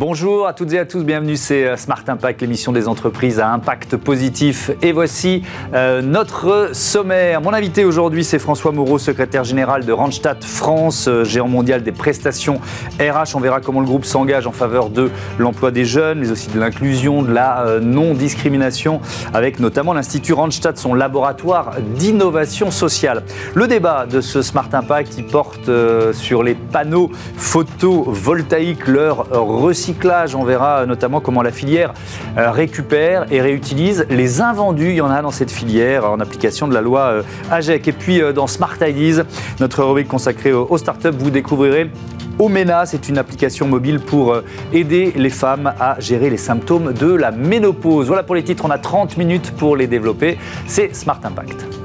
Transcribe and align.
Bonjour 0.00 0.46
à 0.46 0.54
toutes 0.54 0.72
et 0.72 0.78
à 0.78 0.86
tous, 0.86 1.04
bienvenue, 1.04 1.36
c'est 1.36 1.66
euh, 1.66 1.76
Smart 1.76 2.02
Impact, 2.06 2.40
l'émission 2.40 2.72
des 2.72 2.88
entreprises 2.88 3.38
à 3.38 3.52
impact 3.52 3.98
positif. 3.98 4.70
Et 4.80 4.92
voici 4.92 5.42
euh, 5.74 6.00
notre 6.00 6.70
sommaire. 6.72 7.42
Mon 7.42 7.52
invité 7.52 7.84
aujourd'hui, 7.84 8.24
c'est 8.24 8.38
François 8.38 8.72
Moreau, 8.72 8.96
secrétaire 8.96 9.44
général 9.44 9.84
de 9.84 9.92
Randstad 9.92 10.42
France, 10.42 11.06
euh, 11.06 11.24
géant 11.24 11.48
mondial 11.48 11.82
des 11.82 11.92
prestations 11.92 12.62
RH. 12.98 13.34
On 13.34 13.40
verra 13.40 13.60
comment 13.60 13.80
le 13.80 13.86
groupe 13.86 14.06
s'engage 14.06 14.46
en 14.46 14.52
faveur 14.52 14.88
de 14.88 15.10
l'emploi 15.38 15.70
des 15.70 15.84
jeunes, 15.84 16.20
mais 16.20 16.30
aussi 16.30 16.48
de 16.48 16.58
l'inclusion, 16.58 17.22
de 17.22 17.34
la 17.34 17.78
non-discrimination, 17.82 19.02
avec 19.34 19.60
notamment 19.60 19.92
l'Institut 19.92 20.32
Randstad, 20.32 20.78
son 20.78 20.94
laboratoire 20.94 21.74
d'innovation 21.96 22.70
sociale. 22.70 23.22
Le 23.54 23.68
débat 23.68 24.06
de 24.06 24.22
ce 24.22 24.40
Smart 24.40 24.70
Impact, 24.72 25.16
il 25.18 25.26
porte 25.26 25.70
sur 26.14 26.42
les 26.42 26.54
panneaux 26.54 27.10
photovoltaïques, 27.36 28.86
leur 28.86 29.28
recyclage 29.30 29.89
on 30.34 30.44
verra 30.44 30.86
notamment 30.86 31.20
comment 31.20 31.42
la 31.42 31.52
filière 31.52 31.92
euh, 32.36 32.50
récupère 32.50 33.26
et 33.30 33.40
réutilise 33.40 34.06
les 34.10 34.40
invendus. 34.40 34.90
Il 34.90 34.96
y 34.96 35.00
en 35.00 35.10
a 35.10 35.22
dans 35.22 35.30
cette 35.30 35.50
filière 35.50 36.10
en 36.10 36.20
application 36.20 36.68
de 36.68 36.74
la 36.74 36.80
loi 36.80 37.00
euh, 37.00 37.22
AGEC. 37.50 37.88
Et 37.88 37.92
puis 37.92 38.20
euh, 38.20 38.32
dans 38.32 38.46
Smart 38.46 38.76
Ideas, 38.80 39.24
notre 39.60 39.82
rubrique 39.84 40.08
consacrée 40.08 40.52
aux 40.52 40.78
startups, 40.78 41.10
vous 41.18 41.30
découvrirez 41.30 41.90
Omena, 42.38 42.86
c'est 42.86 43.08
une 43.08 43.18
application 43.18 43.68
mobile 43.68 44.00
pour 44.00 44.34
aider 44.72 45.12
les 45.14 45.28
femmes 45.28 45.74
à 45.78 46.00
gérer 46.00 46.30
les 46.30 46.38
symptômes 46.38 46.94
de 46.94 47.12
la 47.12 47.32
ménopause. 47.32 48.06
Voilà 48.06 48.22
pour 48.22 48.34
les 48.34 48.42
titres, 48.42 48.64
on 48.66 48.70
a 48.70 48.78
30 48.78 49.18
minutes 49.18 49.52
pour 49.58 49.76
les 49.76 49.86
développer. 49.86 50.38
C'est 50.66 50.96
Smart 50.96 51.20
Impact. 51.22 51.79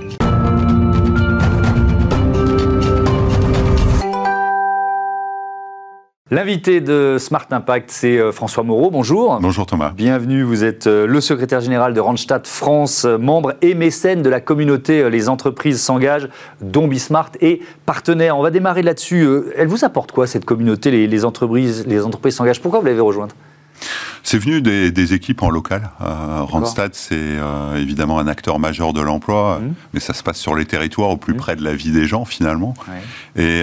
L'invité 6.32 6.82
de 6.82 7.18
Smart 7.20 7.46
Impact, 7.52 7.92
c'est 7.92 8.18
euh, 8.18 8.32
François 8.32 8.64
Moreau. 8.64 8.90
Bonjour. 8.90 9.38
Bonjour 9.40 9.68
Thomas. 9.68 9.92
Bienvenue. 9.96 10.42
Vous 10.42 10.64
êtes 10.64 10.88
euh, 10.88 11.06
le 11.06 11.22
secrétaire 11.22 11.62
général 11.62 11.94
de 11.94 12.00
Randstad 12.00 12.48
France, 12.48 13.06
euh, 13.06 13.20
membre 13.20 13.54
et 13.62 13.76
mécène 13.76 14.24
de 14.24 14.30
la 14.30 14.42
communauté 14.42 15.08
Les 15.12 15.30
entreprises 15.30 15.80
s'engagent, 15.80 16.28
dont 16.62 16.88
Bismart 16.88 17.30
et 17.42 17.62
partenaire. 17.86 18.40
On 18.40 18.42
va 18.42 18.50
démarrer 18.50 18.82
là-dessus. 18.82 19.24
Elle 19.56 19.68
vous 19.68 19.86
apporte 19.86 20.14
quoi 20.14 20.26
cette 20.26 20.46
communauté 20.46 20.90
Les, 20.90 21.26
entreprises 21.26 21.86
les 21.86 22.04
entreprises 22.04 22.38
s'engagent? 22.38 22.60
Pourquoi 22.60 22.80
vous 22.80 22.88
l'avez 22.88 23.00
rejointe? 23.00 23.36
C'est 24.24 24.40
venu 24.40 24.62
des, 24.62 25.14
équipes 25.14 25.44
en 25.44 25.52
local. 25.52 25.92
Randstad, 26.00 26.96
c'est 26.96 27.36
évidemment 27.76 28.18
un 28.18 28.26
acteur 28.26 28.58
majeur 28.58 28.94
de 28.94 29.02
l'emploi, 29.02 29.60
mmh. 29.60 29.74
mais 29.94 30.00
ça 30.00 30.16
se 30.16 30.24
passe 30.24 30.38
sur 30.38 30.56
les 30.56 30.66
territoires, 30.66 31.12
au 31.12 31.18
plus 31.18 31.36
mmh. 31.36 31.38
près 31.38 31.56
de 31.56 31.64
la 31.64 31.76
vie 31.76 31.92
des 31.92 32.08
gens 32.08 32.26
finalement. 32.26 32.74
Et 33.36 33.62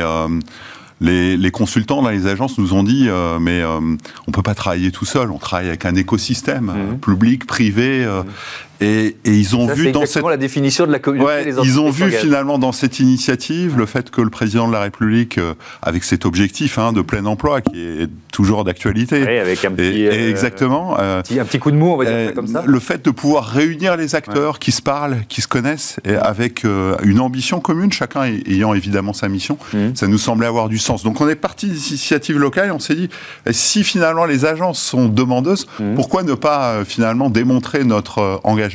les, 1.03 1.51
consultants 1.51 2.03
dans 2.03 2.11
les 2.11 2.27
agences 2.27 2.59
nous 2.59 2.73
ont 2.75 2.83
dit 2.83 3.09
euh, 3.09 3.39
mais 3.39 3.61
euh, 3.61 3.81
on 4.27 4.31
peut 4.31 4.43
pas 4.43 4.55
travailler 4.55 4.91
tout 4.91 5.05
seul, 5.05 5.31
on 5.31 5.39
travaille 5.39 5.69
avec 5.69 5.85
un 5.85 5.95
écosystème 5.95 6.67
mmh. 6.67 6.99
public, 7.01 7.47
privé, 7.47 8.05
euh, 8.05 8.23
mmh. 8.23 8.27
Et, 8.83 9.17
ils 9.25 9.57
ont 9.57 9.67
vu 9.67 9.93
dans 9.93 10.07
cette 10.07 10.25
la 10.25 10.37
définition 10.37 10.87
de 10.87 10.93
la 10.93 10.99
communauté. 10.99 11.53
ils 11.63 11.81
ont 11.81 11.91
vu 11.91 12.11
finalement 12.11 12.59
dans 12.59 12.73
cette 12.73 13.01
initiative 13.01 13.77
le 13.77 13.87
fait 13.87 14.11
que 14.11 14.21
le 14.21 14.31
président 14.31 14.67
de 14.67 14.73
la 14.73 14.81
République, 14.81 15.39
euh, 15.39 15.55
avec 15.83 16.05
cet 16.05 16.25
objectif 16.27 16.79
hein, 16.79 16.93
de 16.93 17.03
plein 17.03 17.25
emploi 17.27 17.61
qui 17.61 17.81
est 17.81 18.09
toujours 18.33 18.65
d'actualité, 18.65 19.23
oui, 19.23 19.39
avec 19.39 19.65
un 19.65 19.73
petit, 19.73 20.07
euh, 20.07 20.31
exactement, 20.31 20.97
euh, 20.99 21.21
un 21.21 21.45
petit 21.45 21.59
coup 21.59 21.71
de 21.71 21.77
mou, 21.77 21.93
on 21.93 21.97
va 21.97 22.05
dire 22.05 22.29
ça 22.29 22.33
comme 22.33 22.47
ça. 22.47 22.63
Le 22.67 22.79
fait 22.79 23.05
de 23.05 23.11
pouvoir 23.11 23.47
réunir 23.47 23.97
les 23.97 24.15
acteurs 24.15 24.59
qui 24.59 24.73
se 24.73 24.83
parlent, 24.83 25.19
qui 25.29 25.43
se 25.43 25.49
connaissent, 25.49 26.01
et 26.05 26.15
avec 26.15 26.65
une 27.03 27.21
ambition 27.21 27.61
commune, 27.61 27.93
chacun 27.93 28.25
ayant 28.25 28.75
évidemment 28.75 29.13
sa 29.13 29.29
mission, 29.29 29.59
mmh. 29.73 29.95
ça 29.95 30.07
nous 30.07 30.19
semblait 30.19 30.47
avoir 30.47 30.69
du 30.69 30.79
sens. 30.79 31.03
Donc 31.03 31.21
on 31.21 31.29
est 31.29 31.37
parti 31.37 31.67
d'initiatives 31.67 32.39
locales 32.39 32.69
et 32.69 32.73
on 32.73 32.79
s'est 32.79 32.95
dit 32.95 33.09
si 33.51 33.85
finalement 33.85 34.25
les 34.25 34.45
agences 34.45 34.81
sont 34.81 35.09
demandeuses, 35.09 35.67
mmh. 35.79 35.95
pourquoi 35.95 36.23
ne 36.23 36.35
pas 36.35 36.85
finalement 36.85 37.31
démontrer 37.31 37.85
notre 37.85 38.41
engagement 38.45 38.72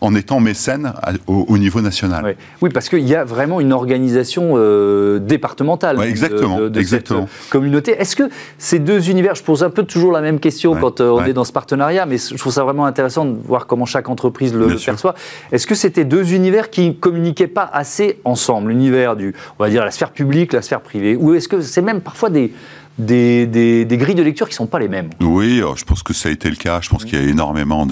en 0.00 0.14
étant 0.14 0.40
mécène 0.40 0.94
au, 1.26 1.58
niveau 1.58 1.80
national. 1.80 2.36
Oui, 2.62 2.70
parce 2.70 2.88
qu'il 2.88 3.06
y 3.06 3.14
a 3.14 3.24
vraiment 3.24 3.60
une 3.60 3.72
organisation 3.72 4.54
euh, 4.56 5.18
départementale 5.18 6.00
exactement, 6.02 6.58
de, 6.58 6.78
exactement. 6.78 7.28
cette 7.28 7.50
communauté. 7.50 7.92
Est-ce 7.92 8.16
que 8.16 8.30
ces 8.58 8.78
deux 8.78 9.10
univers, 9.10 9.34
je 9.34 9.42
pose 9.42 9.62
un 9.62 9.70
peu 9.70 9.82
toujours 9.84 10.12
la 10.12 10.20
même 10.20 10.40
question 10.40 10.74
quand 10.74 11.00
euh, 11.00 11.10
on 11.10 11.24
est 11.24 11.32
dans 11.32 11.44
ce 11.44 11.52
partenariat, 11.52 12.06
mais 12.06 12.16
je 12.18 12.36
trouve 12.36 12.52
ça 12.52 12.64
vraiment 12.64 12.86
intéressant 12.86 13.26
de 13.26 13.36
voir 13.44 13.66
comment 13.66 13.84
chaque 13.84 14.08
entreprise 14.08 14.54
le, 14.54 14.76
perçoit. 14.76 15.14
Est-ce 15.52 15.66
que 15.66 15.74
c'était 15.74 16.04
deux 16.04 16.32
univers 16.32 16.70
qui 16.70 16.88
ne 16.88 16.92
communiquaient 16.92 17.46
pas 17.46 17.68
assez 17.72 18.20
ensemble? 18.24 18.70
L'univers 18.70 19.16
du, 19.16 19.34
on 19.58 19.64
va 19.64 19.70
dire, 19.70 19.84
la 19.84 19.90
sphère 19.90 20.10
publique, 20.10 20.52
la 20.52 20.62
sphère 20.62 20.80
privée? 20.80 21.16
Ou 21.16 21.34
est-ce 21.34 21.48
que 21.48 21.60
c'est 21.60 21.82
même 21.82 22.00
parfois 22.00 22.30
des 22.30 22.52
des, 22.98 23.86
grilles 23.90 24.14
de 24.14 24.22
lecture 24.22 24.46
qui 24.46 24.52
ne 24.52 24.56
sont 24.56 24.66
pas 24.66 24.78
les 24.78 24.88
mêmes. 24.88 25.10
Oui, 25.20 25.60
euh, 25.60 25.74
je 25.76 25.84
pense 25.84 26.02
que 26.02 26.12
ça 26.12 26.28
a 26.28 26.32
été 26.32 26.50
le 26.50 26.56
cas. 26.56 26.80
Je 26.80 26.88
pense 26.88 27.04
qu'il 27.04 27.20
y 27.20 27.24
a 27.24 27.28
énormément 27.28 27.86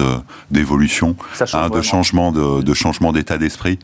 d'évolution, 0.51 1.15
hein, 1.53 1.69
de 1.69 1.81
changement 1.81 2.31
de, 2.31 2.73
changement 2.73 3.11
d'état 3.11 3.37
d'esprit, 3.37 3.79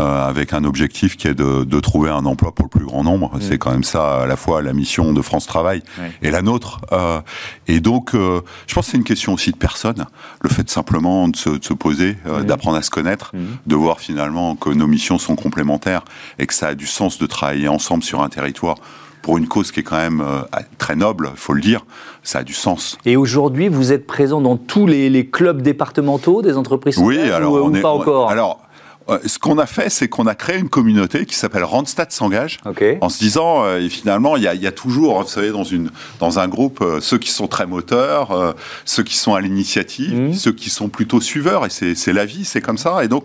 euh, 0.00 0.28
avec 0.28 0.52
un 0.52 0.64
objectif 0.64 1.16
qui 1.16 1.28
est 1.28 1.34
de, 1.34 1.80
trouver 1.80 2.10
un 2.10 2.26
emploi 2.26 2.52
pour 2.52 2.64
le 2.64 2.70
plus 2.70 2.84
grand 2.84 3.04
nombre. 3.04 3.36
Mm. 3.36 3.40
C'est 3.40 3.58
quand 3.58 3.70
même 3.70 3.84
ça 3.84 4.22
à 4.22 4.26
la 4.26 4.36
fois 4.36 4.62
la 4.62 4.72
mission 4.72 5.12
de 5.12 5.22
France 5.22 5.46
Travail 5.46 5.82
et 6.22 6.30
la 6.30 6.42
nôtre. 6.42 6.80
Euh, 6.92 7.20
et 7.66 7.80
donc, 7.80 8.12
je 8.12 8.74
pense 8.74 8.86
que 8.86 8.90
c'est 8.92 8.96
une 8.96 9.04
question 9.04 9.32
aussi 9.32 9.52
de 9.52 9.56
personne. 9.56 10.06
Le 10.42 10.48
fait 10.48 10.68
simplement 10.68 11.28
de 11.28 11.36
se, 11.36 11.72
poser, 11.72 12.16
mm. 12.24 12.44
d'apprendre 12.44 12.76
à 12.76 12.82
se 12.82 12.90
connaître, 12.90 13.32
mm. 13.34 13.38
de 13.66 13.76
voir 13.76 14.00
finalement 14.00 14.56
que 14.56 14.70
nos 14.70 14.86
missions 14.86 15.18
sont 15.18 15.36
complémentaires 15.36 16.02
et 16.38 16.46
que 16.46 16.54
ça 16.54 16.68
a 16.68 16.74
du 16.74 16.86
sens 16.86 17.18
de 17.18 17.26
travailler 17.26 17.68
ensemble 17.68 18.02
sur 18.02 18.22
un 18.22 18.28
territoire 18.28 18.76
pour 19.22 19.38
une 19.38 19.48
cause 19.48 19.72
qui 19.72 19.80
est 19.80 19.82
quand 19.82 19.96
même 19.96 20.20
euh, 20.20 20.42
très 20.78 20.96
noble, 20.96 21.30
il 21.32 21.38
faut 21.38 21.52
le 21.52 21.60
dire, 21.60 21.84
ça 22.22 22.40
a 22.40 22.42
du 22.42 22.54
sens. 22.54 22.98
Et 23.04 23.16
aujourd'hui, 23.16 23.68
vous 23.68 23.92
êtes 23.92 24.06
présent 24.06 24.40
dans 24.40 24.56
tous 24.56 24.86
les, 24.86 25.26
clubs 25.26 25.62
départementaux 25.62 26.42
des 26.42 26.56
entreprises 26.56 26.98
Oui, 26.98 27.18
alors 27.18 27.52
ou, 27.52 27.58
on 27.58 27.80
pas 27.80 27.90
encore 27.90 28.30
Alors, 28.30 28.60
euh, 29.08 29.18
ce 29.26 29.38
qu'on 29.38 29.58
a 29.58 29.66
fait, 29.66 29.90
c'est 29.90 30.08
qu'on 30.08 30.26
a 30.26 30.34
créé 30.34 30.58
une 30.58 30.68
communauté 30.68 31.26
qui 31.26 31.34
s'appelle 31.34 31.64
Randstad 31.64 32.12
s'engage, 32.12 32.58
en 33.00 33.08
se 33.08 33.18
disant, 33.18 33.64
euh, 33.64 33.80
et 33.80 33.88
finalement, 33.88 34.36
il 34.36 34.42
y, 34.42 34.66
a, 34.66 34.72
toujours, 34.72 35.22
vous 35.22 35.28
savez, 35.28 35.50
dans, 35.50 35.64
une, 35.64 35.90
dans 36.20 36.38
un 36.38 36.48
groupe, 36.48 36.84
ceux 37.00 37.18
qui 37.18 37.30
sont 37.30 37.48
très 37.48 37.66
moteurs, 37.66 38.54
ceux 38.84 39.02
qui 39.02 39.16
sont 39.16 39.34
à 39.34 39.40
l'initiative, 39.40 40.14
mmh. 40.14 40.34
ceux 40.34 40.52
qui 40.52 40.70
sont 40.70 40.88
plutôt 40.88 41.20
suiveurs, 41.20 41.66
et 41.66 41.70
c'est 41.70 42.12
la 42.12 42.24
vie, 42.24 42.44
c'est 42.44 42.60
comme 42.60 42.78
ça. 42.78 43.04
Et 43.04 43.08
donc, 43.08 43.24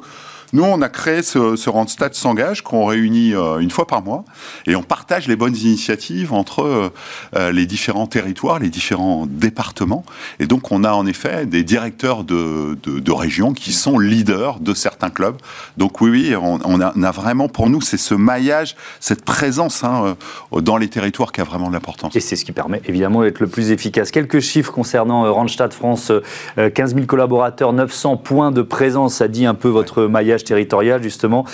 nous, 0.54 0.64
on 0.64 0.84
a 0.84 0.90
créé 0.90 1.24
ce, 1.24 1.56
ce 1.56 1.70
Randstad 1.72 2.14
s'engage 2.14 2.62
qu'on 2.62 2.86
réunit 2.86 3.34
euh, 3.34 3.58
une 3.58 3.72
fois 3.72 3.88
par 3.88 4.04
mois 4.04 4.24
et 4.68 4.76
on 4.76 4.84
partage 4.84 5.28
les 5.28 5.36
bonnes 5.36 5.56
initiatives 5.56 6.32
entre 6.32 6.62
euh, 6.62 6.90
euh, 7.36 7.52
les 7.52 7.66
différents 7.66 8.06
territoires, 8.06 8.60
les 8.60 8.70
différents 8.70 9.26
départements. 9.26 10.06
Et 10.40 10.46
donc, 10.46 10.72
on 10.72 10.84
a 10.84 10.92
en 10.92 11.08
effet 11.08 11.48
des 11.48 11.64
directeurs 11.64 12.24
de, 12.24 12.78
régions 13.12 13.54
qui 13.54 13.74
sont 13.74 13.98
leaders 14.00 14.60
de 14.60 14.74
certains 14.74 15.10
clubs. 15.10 15.38
Donc 15.78 16.02
oui, 16.02 16.10
oui, 16.10 16.36
on, 16.36 16.60
on, 16.66 16.82
a, 16.82 16.94
on 16.96 17.04
a, 17.04 17.12
vraiment, 17.12 17.48
pour 17.48 17.70
nous, 17.70 17.82
c'est 17.82 17.98
ce 17.98 18.14
maillage, 18.14 18.76
cette 19.00 19.24
présence 19.24 19.84
hein, 19.84 20.16
dans 20.52 20.78
les 20.78 20.88
territoires 20.88 21.32
qui 21.32 21.42
a 21.42 21.44
vraiment 21.44 21.70
de 21.70 21.74
l'importance. 21.74 22.16
Et 22.16 22.20
c'est 22.20 22.36
ce 22.36 22.44
qui 22.44 22.52
permet 22.52 22.82
évidemment 22.86 23.22
d'être 23.22 23.40
le 23.40 23.48
plus 23.48 23.72
efficace. 23.72 24.12
Quelques 24.12 24.40
chiffres 24.40 24.72
concernant 24.72 25.32
Randstad 25.32 25.74
France, 25.74 26.12
15 26.58 26.96
000 26.96 27.06
collaborateurs, 27.06 27.72
900 27.72 28.18
points 28.18 28.52
de 28.52 28.62
présence, 28.62 29.16
ça 29.16 29.28
dit 29.28 29.46
un 29.46 29.54
peu 29.56 29.70
votre 29.70 30.04
maillage 30.04 30.43
territorial, 30.44 31.02
justement. 31.02 31.46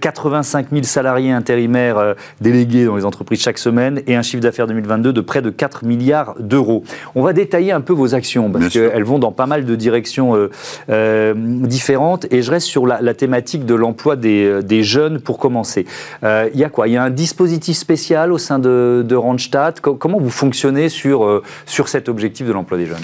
85 0.00 0.66
euh, 0.66 0.68
000 0.72 0.82
salariés 0.84 1.32
intérimaires 1.32 1.98
euh, 1.98 2.14
délégués 2.40 2.84
dans 2.84 2.96
les 2.96 3.04
entreprises 3.04 3.40
chaque 3.40 3.58
semaine 3.58 4.02
et 4.06 4.16
un 4.16 4.22
chiffre 4.22 4.42
d'affaires 4.42 4.66
2022 4.66 5.12
de 5.12 5.20
près 5.20 5.42
de 5.42 5.50
4 5.50 5.84
milliards 5.84 6.34
d'euros. 6.38 6.84
On 7.14 7.22
va 7.22 7.32
détailler 7.32 7.72
un 7.72 7.80
peu 7.80 7.92
vos 7.92 8.14
actions 8.14 8.50
parce 8.50 8.68
qu'elles 8.68 9.04
vont 9.04 9.18
dans 9.18 9.32
pas 9.32 9.46
mal 9.46 9.64
de 9.64 9.74
directions 9.76 10.48
euh, 10.90 11.34
différentes 11.34 12.26
et 12.32 12.42
je 12.42 12.50
reste 12.50 12.66
sur 12.66 12.86
la, 12.86 13.14
thématique 13.14 13.66
de 13.66 13.74
l'emploi 13.74 14.16
des, 14.16 14.82
jeunes 14.82 15.20
pour 15.20 15.38
commencer. 15.38 15.86
Il 16.22 16.58
y 16.58 16.64
a 16.64 16.68
quoi? 16.68 16.88
Il 16.88 16.94
y 16.94 16.96
a 16.96 17.02
un 17.02 17.10
dispositif 17.10 17.76
spécial 17.76 18.32
au 18.32 18.38
sein 18.38 18.58
de, 18.58 19.04
de 19.06 19.14
Randstad? 19.14 19.80
Comment 19.80 20.18
vous 20.18 20.30
fonctionnez 20.30 20.88
sur, 20.88 21.42
sur 21.66 21.88
cet 21.88 22.08
objectif 22.08 22.46
de 22.46 22.52
l'emploi 22.52 22.78
des 22.78 22.86
jeunes? 22.86 22.98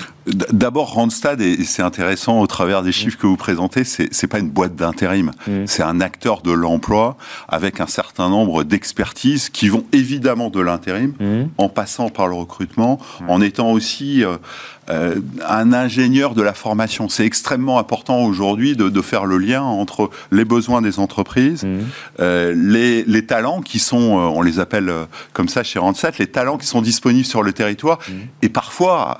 D'abord, 0.53 0.93
Randstad, 0.93 1.41
et 1.41 1.65
c'est 1.65 1.83
intéressant 1.83 2.41
au 2.41 2.47
travers 2.47 2.83
des 2.83 2.93
chiffres 2.93 3.19
que 3.19 3.27
vous 3.27 3.37
présentez, 3.37 3.85
c'est 3.85 4.27
pas 4.27 4.39
une 4.39 4.51
boîte 4.51 4.75
d'intérim. 4.75 5.28
Mm. 5.47 5.67
C'est 5.67 5.83
un 5.83 6.01
acteur 6.01 6.43
de 6.43 6.53
l'emploi 6.53 7.17
avec 7.49 7.81
un 7.81 7.87
certain 7.87 8.29
nombre 8.29 8.65
d'expertises 8.65 9.49
qui 9.51 9.69
vont 9.69 9.85
évidemment 9.93 10.51
de 10.51 10.61
l'intérim, 10.61 11.13
mm. 11.19 11.49
en 11.59 11.69
passant 11.69 12.09
par 12.09 12.29
le 12.29 12.35
recrutement, 12.35 12.99
en 13.29 13.41
étant 13.41 13.71
aussi 13.73 14.25
euh, 14.25 14.37
euh, 14.91 15.17
un 15.47 15.73
ingénieur 15.73 16.35
de 16.35 16.43
la 16.43 16.55
formation. 16.55 17.09
C'est 17.09 17.27
extrêmement 17.27 17.79
important 17.79 18.23
aujourd'hui 18.23 18.75
de, 18.75 18.89
de, 18.89 19.03
faire 19.03 19.27
le 19.27 19.39
lien 19.39 19.63
entre 19.63 20.11
les 20.31 20.45
besoins 20.45 20.81
des 20.81 20.99
entreprises, 20.99 21.67
euh, 22.21 22.55
les, 22.57 23.05
les, 23.05 23.27
talents 23.27 23.61
qui 23.61 23.79
sont, 23.79 23.97
on 23.97 24.41
les 24.41 24.61
appelle 24.61 24.91
comme 25.33 25.49
ça 25.49 25.63
chez 25.63 25.79
Randstad, 25.79 26.15
les 26.19 26.27
talents 26.27 26.57
qui 26.57 26.67
sont 26.67 26.81
disponibles 26.81 27.27
sur 27.27 27.43
le 27.43 27.53
territoire. 27.53 27.99
Et 28.41 28.49
parfois, 28.49 29.19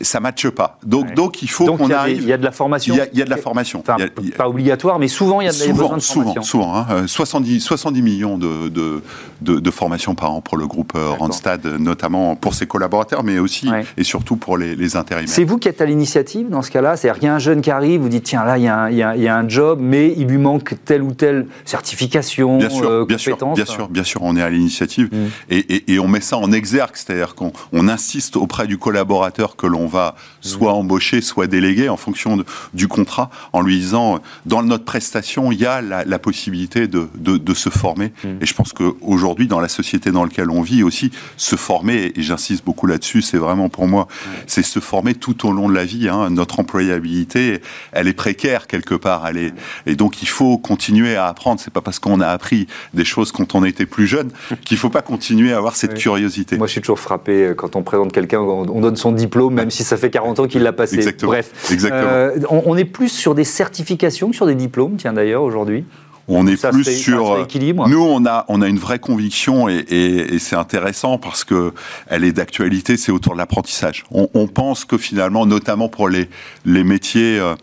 ça 0.00 0.20
matche 0.20 0.48
pas. 0.48 0.78
Donc, 0.84 1.14
donc 1.14 1.42
il 1.42 1.50
faut 1.50 1.76
qu'on 1.76 1.90
arrive. 1.90 2.22
Il 2.22 2.28
y 2.28 2.32
a 2.32 2.38
de 2.38 2.44
la 2.44 2.52
formation. 2.52 2.94
Il 3.12 3.18
y 3.18 3.22
a, 3.22 3.24
de 3.24 3.30
la 3.30 3.36
formation. 3.36 3.82
Pas 3.82 4.48
obligatoire, 4.48 4.91
mais 4.98 5.08
souvent 5.08 5.40
il 5.40 5.44
y 5.44 5.48
a, 5.48 5.52
souvent, 5.52 5.72
besoin 5.72 5.96
de 5.96 6.02
formation. 6.02 6.42
Souvent, 6.42 6.76
hein, 6.76 7.06
70, 7.06 7.60
70 7.60 8.02
millions 8.02 8.38
de, 8.38 8.68
de, 8.68 9.02
de, 9.40 9.70
formations 9.70 10.14
par 10.14 10.32
an 10.32 10.40
pour 10.40 10.56
le 10.56 10.66
groupe 10.66 10.92
euh, 10.96 11.10
Randstad, 11.10 11.66
notamment 11.78 12.36
pour 12.36 12.54
ses 12.54 12.66
collaborateurs, 12.66 13.24
mais 13.24 13.38
aussi 13.38 13.68
et 13.96 14.04
surtout 14.04 14.36
pour 14.36 14.58
les, 14.58 14.76
les 14.76 14.96
intérimaires. 14.96 15.32
C'est 15.32 15.44
vous 15.44 15.58
qui 15.58 15.68
êtes 15.68 15.80
à 15.80 15.86
l'initiative 15.86 16.48
dans 16.48 16.62
ce 16.62 16.70
cas-là? 16.70 16.96
C'est-à-dire 16.96 17.20
qu'il 17.20 17.28
y 17.28 17.30
a 17.30 17.34
un 17.34 17.38
jeune 17.38 17.60
qui 17.60 17.70
arrive, 17.70 18.00
vous 18.00 18.08
dites 18.08 18.24
tiens 18.24 18.44
là 18.44 18.58
il 18.58 18.64
y, 18.64 18.68
a 18.68 18.78
un, 18.78 18.90
il, 18.90 18.96
y 18.96 19.28
a, 19.28 19.36
un 19.36 19.48
job, 19.48 19.78
mais 19.80 20.14
il 20.16 20.26
lui 20.26 20.38
manque 20.38 20.74
telle 20.84 21.02
ou 21.02 21.12
telle 21.12 21.46
certification, 21.64 22.58
bien 22.58 22.70
sûr, 22.70 22.88
euh, 22.88 23.04
bien 23.04 23.18
Sûr, 23.18 23.36
bien 23.54 23.64
sûr, 23.64 23.88
bien 23.88 24.04
sûr, 24.04 24.22
on 24.22 24.36
est 24.36 24.42
à 24.42 24.50
l'initiative 24.50 25.08
mm. 25.12 25.26
et, 25.50 25.58
et, 25.58 25.92
et, 25.92 25.98
on 26.00 26.08
met 26.08 26.20
ça 26.20 26.36
en 26.38 26.50
exergue, 26.50 26.94
c'est-à-dire 26.94 27.36
qu'on 27.36 27.52
on 27.72 27.88
insiste 27.88 28.36
auprès 28.36 28.66
du 28.66 28.78
collaborateur 28.78 29.54
que 29.54 29.66
l'on 29.66 29.86
va 29.86 30.16
soit 30.40 30.72
embaucher, 30.72 31.20
soit 31.20 31.46
déléguer 31.46 31.88
en 31.88 31.96
fonction 31.96 32.38
du 32.74 32.88
contrat, 32.88 33.30
en 33.52 33.60
lui 33.60 33.78
disant 33.78 34.20
dans 34.46 34.62
notre 34.62 34.81
prestation 34.84 35.52
il 35.52 35.60
y 35.60 35.66
a 35.66 35.80
la, 35.80 36.18
possibilité 36.18 36.86
de, 36.86 37.08
de, 37.16 37.36
de, 37.36 37.54
se 37.54 37.70
former. 37.70 38.12
Mm. 38.24 38.28
Et 38.40 38.46
je 38.46 38.54
pense 38.54 38.72
qu'aujourd'hui 38.72 39.46
dans 39.46 39.60
la 39.60 39.68
société 39.68 40.10
dans 40.12 40.24
laquelle 40.24 40.50
on 40.50 40.62
vit 40.62 40.82
aussi, 40.82 41.10
se 41.36 41.56
former, 41.56 42.12
et 42.14 42.22
j'insiste 42.22 42.64
beaucoup 42.64 42.86
là-dessus, 42.86 43.22
c'est 43.22 43.36
vraiment 43.36 43.68
pour 43.68 43.86
moi, 43.86 44.08
c'est 44.46 44.62
se 44.62 44.80
former 44.80 45.14
tout 45.14 45.46
au 45.46 45.52
long 45.52 45.68
de 45.68 45.74
la 45.74 45.84
vie. 45.84 46.08
Hein. 46.08 46.30
Notre 46.30 46.60
employabilité, 46.60 47.60
elle 47.92 48.08
est 48.08 48.12
précaire 48.12 48.66
quelque 48.66 48.94
part, 48.94 49.26
elle 49.26 49.38
est, 49.38 49.54
et 49.86 49.96
donc 49.96 50.22
il 50.22 50.28
faut 50.28 50.58
continuer 50.58 51.16
à 51.16 51.26
apprendre. 51.26 51.60
C'est 51.60 51.72
pas 51.72 51.80
parce 51.80 51.98
qu'on 51.98 52.20
a 52.20 52.28
appris 52.28 52.66
des 52.94 53.04
choses 53.04 53.32
quand 53.32 53.54
on 53.54 53.64
était 53.64 53.86
plus 53.86 54.06
jeune 54.06 54.30
qu'il 54.64 54.76
faut 54.76 54.90
pas 54.90 55.02
continuer 55.02 55.52
à 55.52 55.58
avoir 55.58 55.76
cette 55.76 55.94
curiosité. 55.94 56.58
Moi, 56.58 56.66
je 56.66 56.72
suis 56.72 56.80
toujours 56.80 57.00
frappé 57.00 57.46
euh, 57.46 57.54
quand 57.54 57.76
on 57.76 57.82
présente 57.82 58.12
quelqu'un, 58.12 58.40
on 58.40 58.80
donne 58.80 58.96
son 58.96 59.12
diplôme, 59.12 59.54
même 59.54 59.70
si 59.70 59.84
ça 59.84 59.96
fait 59.96 60.10
40 60.10 60.40
ans 60.40 60.46
qu'il 60.46 60.62
l'a 60.62 60.72
passé. 60.72 60.96
Exactement. 60.96 61.32
Bref, 61.32 61.50
Exactement. 61.70 62.02
Euh, 62.02 62.38
on, 62.48 62.76
est 62.76 62.84
plus 62.84 63.08
sur 63.08 63.34
des 63.34 63.44
certifications 63.44 64.30
que 64.30 64.36
sur 64.36 64.46
des 64.46 64.54
diplômes, 64.54 64.71
tiens 64.98 65.12
d'ailleurs 65.12 65.42
aujourd'hui. 65.42 65.84
On 66.28 66.46
est 66.46 66.70
plus 66.70 66.84
sur. 66.84 67.46
Nous, 67.88 68.00
on 68.00 68.24
a, 68.26 68.44
on 68.48 68.62
a 68.62 68.68
une 68.68 68.78
vraie 68.78 68.98
conviction 68.98 69.68
et, 69.68 69.84
et, 69.88 70.34
et 70.34 70.38
c'est 70.38 70.56
intéressant 70.56 71.18
parce 71.18 71.42
que 71.44 71.72
elle 72.06 72.24
est 72.24 72.32
d'actualité. 72.32 72.96
C'est 72.96 73.10
autour 73.10 73.32
de 73.32 73.38
l'apprentissage. 73.38 74.04
On, 74.12 74.28
on, 74.34 74.46
pense 74.46 74.84
que 74.84 74.98
finalement, 74.98 75.46
notamment 75.46 75.88
pour 75.88 76.08
les 76.08 76.28
les 76.64 76.84
métiers, 76.84 77.38
euh, 77.38 77.54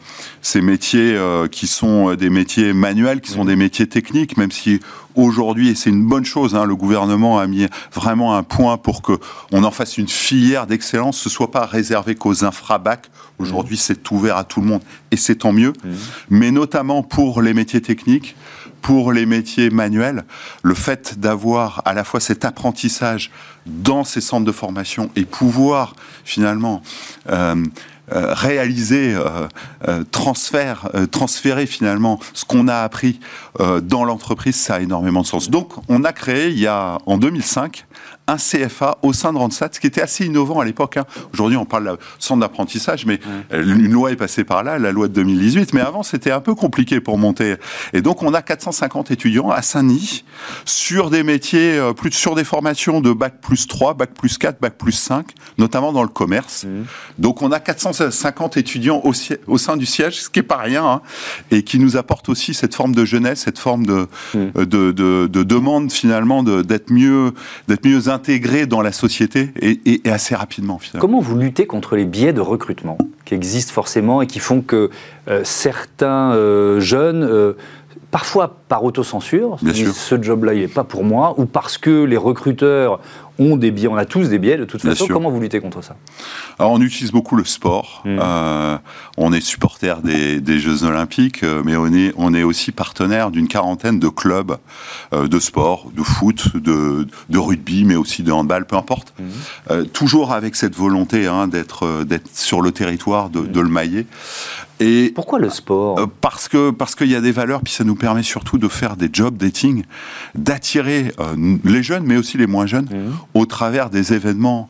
ces 0.42 0.62
métiers 0.62 1.16
euh, 1.16 1.48
qui 1.48 1.68
sont 1.68 2.16
des 2.16 2.30
métiers 2.30 2.74
manuels, 2.74 3.22
qui 3.22 3.32
sont 3.32 3.46
des 3.46 3.56
métiers 3.56 3.88
techniques, 3.88 4.38
même 4.38 4.52
si 4.52 4.80
aujourd'hui, 5.16 5.70
et 5.70 5.76
c'est 5.76 5.90
une 5.90 6.06
bonne 6.06 6.26
chose, 6.26 6.56
hein, 6.56 6.66
le 6.66 6.76
gouvernement 6.76 7.40
a 7.40 7.48
mis 7.48 7.68
vraiment 7.94 8.36
un 8.36 8.44
point 8.44 8.78
pour 8.78 9.02
que 9.02 9.14
on 9.52 9.64
en 9.64 9.72
fasse 9.72 9.98
une 9.98 10.08
filière 10.08 10.68
d'excellence, 10.68 11.18
ce 11.18 11.30
soit 11.30 11.52
pas 11.52 11.66
réservé 11.66 12.16
qu'aux 12.16 12.44
infrabacs. 12.44 13.10
Aujourd'hui, 13.40 13.76
mmh. 13.76 13.80
c'est 13.80 14.12
ouvert 14.12 14.38
à 14.38 14.44
tout 14.44 14.60
le 14.60 14.68
monde 14.68 14.82
et 15.12 15.18
c'est 15.18 15.36
tant 15.36 15.54
mieux. 15.54 15.72
Mmh. 15.72 15.90
Mais 16.30 16.52
notamment 16.52 17.04
pour 17.04 17.42
les 17.42 17.54
métiers 17.54 17.82
techniques, 17.82 18.36
pour 18.82 19.12
les 19.12 19.26
métiers 19.26 19.70
manuels, 19.70 20.24
le 20.64 20.74
fait 20.74 21.20
d'avoir 21.20 21.82
à 21.86 21.94
la 21.94 22.04
fois 22.04 22.20
cet 22.20 22.46
apprentissage 22.46 23.32
dans 23.66 24.04
ces 24.04 24.22
centres 24.22 24.46
de 24.46 24.52
formation 24.52 25.10
et 25.16 25.26
pouvoir 25.26 25.96
finalement 26.24 26.82
euh, 27.30 27.56
euh, 27.56 27.66
réaliser, 28.12 29.14
euh, 29.14 29.48
euh, 29.88 30.04
transfert, 30.12 30.90
transférer 31.12 31.66
finalement 31.66 32.20
ce 32.34 32.46
qu'on 32.46 32.68
a 32.68 32.78
appris 32.78 33.20
dans 33.84 34.06
l'entreprise, 34.06 34.56
ça 34.56 34.76
a 34.76 34.80
énormément 34.80 35.22
de 35.22 35.28
sens. 35.28 35.50
Donc, 35.50 35.74
on 35.90 36.04
a 36.04 36.14
créé, 36.14 36.50
il 36.50 36.60
y 36.60 36.68
a 36.68 36.98
en 37.06 37.18
2005, 37.18 37.86
un 38.28 38.38
CFA 38.38 38.98
au 39.02 39.14
sein 39.14 39.34
de 39.34 39.38
Randstad, 39.38 39.74
ce 39.74 39.80
qui 39.80 39.88
était 39.88 40.02
assez 40.02 40.26
innovant 40.26 40.60
à 40.60 40.66
l'époque. 40.66 40.98
Hein. 40.98 41.06
Aujourd'hui, 41.34 41.58
on 41.58 41.66
parle 41.66 41.86
de 41.86 41.98
centre 42.20 42.42
d'apprentissage, 42.42 43.06
mais 43.06 43.20
une 43.52 43.92
loi 43.92 44.12
est 44.12 44.16
passée 44.16 44.44
par 44.44 44.64
là, 44.64 44.78
la 44.78 44.92
loi 44.92 45.08
de 45.08 45.14
2018. 45.14 45.74
Mais 45.74 45.82
avant, 45.82 46.04
c'était 46.04 46.32
un 46.32 46.42
peu 46.42 46.56
compliqué 46.56 47.00
pour 47.00 47.18
monter. 47.18 47.56
Et 47.94 48.02
donc, 48.02 48.24
on 48.24 48.34
a 48.34 48.42
450 48.42 49.12
étudiants 49.12 49.50
à 49.50 49.62
Saint-Denis 49.62 50.24
sur 50.66 51.10
des 51.10 51.24
métiers, 51.24 51.78
euh, 51.78 51.94
plus 51.94 52.12
sur 52.12 52.36
des 52.36 52.44
formations 52.44 53.02
de 53.02 53.12
bac 53.12 53.36
plus 53.42 53.68
3, 53.68 53.94
bac 53.94 54.12
plus 54.14 54.38
4, 54.38 54.60
bac 54.60 54.78
plus 54.78 54.92
5, 54.92 55.28
notamment 55.58 55.92
dans 55.92 56.04
le 56.04 56.10
commerce. 56.10 56.66
Mmh. 56.66 56.86
Donc, 57.18 57.42
on 57.42 57.52
a 57.52 57.60
450 57.60 58.58
étudiants 58.58 59.02
au, 59.04 59.14
au, 59.48 59.58
sein 59.58 59.78
du 59.78 59.86
siège, 59.86 60.22
ce 60.22 60.30
qui 60.30 60.40
est 60.40 60.44
pas 60.44 60.58
rien, 60.58 60.86
hein, 60.86 61.02
et 61.52 61.64
qui 61.64 61.80
nous 61.80 61.98
apporte 61.98 62.30
aussi 62.30 62.54
cette 62.54 62.76
forme 62.76 62.94
de 62.94 63.06
jeunesse, 63.06 63.42
cette 63.42 63.60
forme 63.60 63.86
de, 63.86 64.08
mmh. 64.34 64.38
euh, 64.38 64.66
de, 64.66 64.92
de, 64.92 65.28
de, 65.28 65.44
demande 65.44 65.92
finalement 65.92 66.44
d'être 66.44 66.92
mieux, 66.92 67.34
d'être 67.68 67.86
mieux 67.86 67.89
intégrés 68.08 68.66
dans 68.66 68.82
la 68.82 68.92
société 68.92 69.52
et, 69.62 70.02
assez 70.10 70.36
rapidement. 70.36 70.80
Comment 71.00 71.20
vous 71.20 71.38
luttez 71.38 71.66
contre 71.66 71.96
les 71.96 72.06
biais 72.06 72.34
de 72.34 72.42
recrutement 72.42 72.98
qui 73.26 73.34
existent 73.34 73.74
forcément 73.74 74.22
et 74.22 74.28
qui 74.28 74.40
font 74.40 74.62
que 74.62 74.90
euh, 75.28 75.42
certains 75.44 76.34
euh, 76.34 76.80
jeunes 76.80 77.24
euh, 77.24 77.54
parfois 78.12 78.56
par 78.68 78.84
autocensure, 78.84 79.58
ce 79.62 80.22
job-là, 80.22 80.54
il 80.54 80.62
n'est 80.62 80.68
pas 80.68 80.84
pour 80.84 81.04
moi, 81.04 81.36
ou 81.38 81.46
parce 81.46 81.78
que 81.78 82.04
les 82.04 82.18
recruteurs 82.18 83.00
ont 83.40 83.56
des 83.56 83.72
biais, 83.72 83.88
on 83.88 83.96
a 83.96 84.06
tous 84.06 84.30
des 84.30 84.38
biais 84.38 84.58
de 84.58 84.66
toute 84.66 84.82
façon. 84.82 85.08
Comment 85.08 85.32
vous 85.32 85.40
luttez 85.40 85.60
contre 85.60 85.82
ça? 85.82 85.96
Alors 86.60 86.74
on 86.74 86.82
utilise 86.82 87.12
beaucoup 87.12 87.36
le 87.36 87.46
sport. 87.46 88.02
Hmm. 88.06 88.20
Euh, 88.22 88.78
on 89.18 89.32
est 89.32 89.42
supporter 89.42 90.02
des, 90.02 90.60
Jeux 90.60 90.84
Olympiques, 90.84 91.44
euh, 91.44 91.62
mais 91.64 91.78
on 91.78 91.88
est, 91.88 92.14
on 92.18 92.34
est 92.34 92.44
aussi 92.44 92.72
partenaire 92.72 93.32
d'une 93.32 93.48
quarantaine 93.48 93.98
de 93.98 94.10
clubs 94.10 94.58
euh, 95.14 95.28
de 95.28 95.40
sport, 95.40 95.90
de 95.96 96.04
foot, 96.04 96.58
de, 96.58 97.08
de, 97.30 97.38
rugby, 97.38 97.86
mais 97.86 97.96
aussi 97.96 98.24
de 98.24 98.32
handball, 98.32 98.66
peu 98.66 98.76
importe. 98.76 99.14
Hmm. 99.20 99.86
toujours 99.94 100.34
avec 100.34 100.56
cette 100.56 100.76
volonté 100.76 101.28
hein, 101.28 101.48
d'être 101.48 102.06
sur 102.34 102.62
le 102.62 102.72
territoire, 102.72 103.30
de, 103.30 103.42
de 103.42 103.60
le 103.62 103.70
mailler. 103.70 104.06
Et 104.82 105.12
Pourquoi 105.14 105.40
le 105.40 105.50
sport? 105.50 106.08
Parce 106.22 106.48
que 106.48 106.72
parce 106.72 106.96
qu'il 106.96 107.10
y 107.10 107.16
a 107.16 107.22
des 107.22 107.34
valeurs, 107.34 107.62
puis 107.62 107.74
ça 107.74 107.84
nous 107.84 107.96
permet 108.00 108.24
surtout 108.24 108.58
de 108.58 108.68
faire 108.68 108.96
des 108.98 109.10
job 109.14 109.38
dating, 109.38 109.84
d'attirer 110.34 111.14
les 111.64 111.84
jeunes, 111.84 112.04
mais 112.06 112.18
aussi 112.18 112.38
les 112.38 112.48
moins 112.48 112.66
jeunes, 112.66 112.86
mmh 112.86 113.10
au 113.36 113.46
travers 113.46 113.90
des 113.90 114.14
événements 114.14 114.70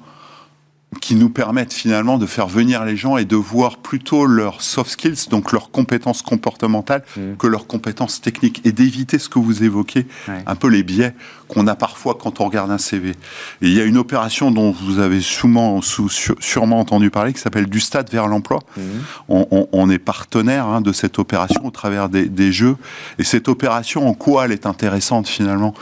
qui 1.01 1.15
nous 1.15 1.29
permettent 1.29 1.73
finalement 1.73 2.17
de 2.17 2.25
faire 2.25 2.47
venir 2.47 2.83
les 2.83 2.97
gens 2.97 3.17
et 3.17 3.25
de 3.25 3.35
voir 3.35 3.77
plutôt 3.77 4.25
leurs 4.25 4.61
soft 4.61 4.91
skills, 4.91 5.29
donc 5.29 5.51
leurs 5.51 5.69
compétences 5.69 6.23
comportementales, 6.23 7.03
mmh. 7.15 7.35
que 7.37 7.45
leurs 7.45 7.67
compétences 7.67 8.21
techniques, 8.21 8.61
et 8.65 8.71
d'éviter 8.71 9.19
ce 9.19 9.29
que 9.29 9.37
vous 9.37 9.63
évoquez, 9.63 10.07
un 10.45 10.55
peu 10.55 10.67
les 10.67 10.81
biais 10.81 11.13
qu'on 11.47 11.67
a 11.67 11.75
parfois 11.75 12.15
quand 12.19 12.41
on 12.41 12.45
regarde 12.45 12.71
un 12.71 12.77
CV. 12.77 13.09
Et 13.09 13.15
il 13.61 13.73
y 13.73 13.81
a 13.81 13.83
une 13.83 13.97
opération 13.97 14.51
dont 14.51 14.71
vous 14.71 14.99
avez 14.99 15.19
sûrement, 15.19 15.81
sûrement 15.81 16.79
entendu 16.79 17.09
parler 17.09 17.33
qui 17.33 17.39
s'appelle 17.39 17.67
Du 17.67 17.79
stade 17.79 18.09
vers 18.09 18.27
l'emploi. 18.27 18.59
Mmh. 18.77 18.81
On, 19.29 19.89
est 19.89 19.99
partenaire 19.99 20.67
hein, 20.67 20.81
de 20.81 20.91
cette 20.91 21.17
opération 21.17 21.65
au 21.65 21.71
travers 21.71 22.09
des, 22.09 22.51
jeux. 22.51 22.77
Et 23.17 23.23
cette 23.23 23.47
opération, 23.47 24.07
en 24.07 24.13
quoi 24.13 24.45
elle 24.45 24.51
est 24.51 24.65
intéressante 24.65 25.27
finalement? 25.27 25.73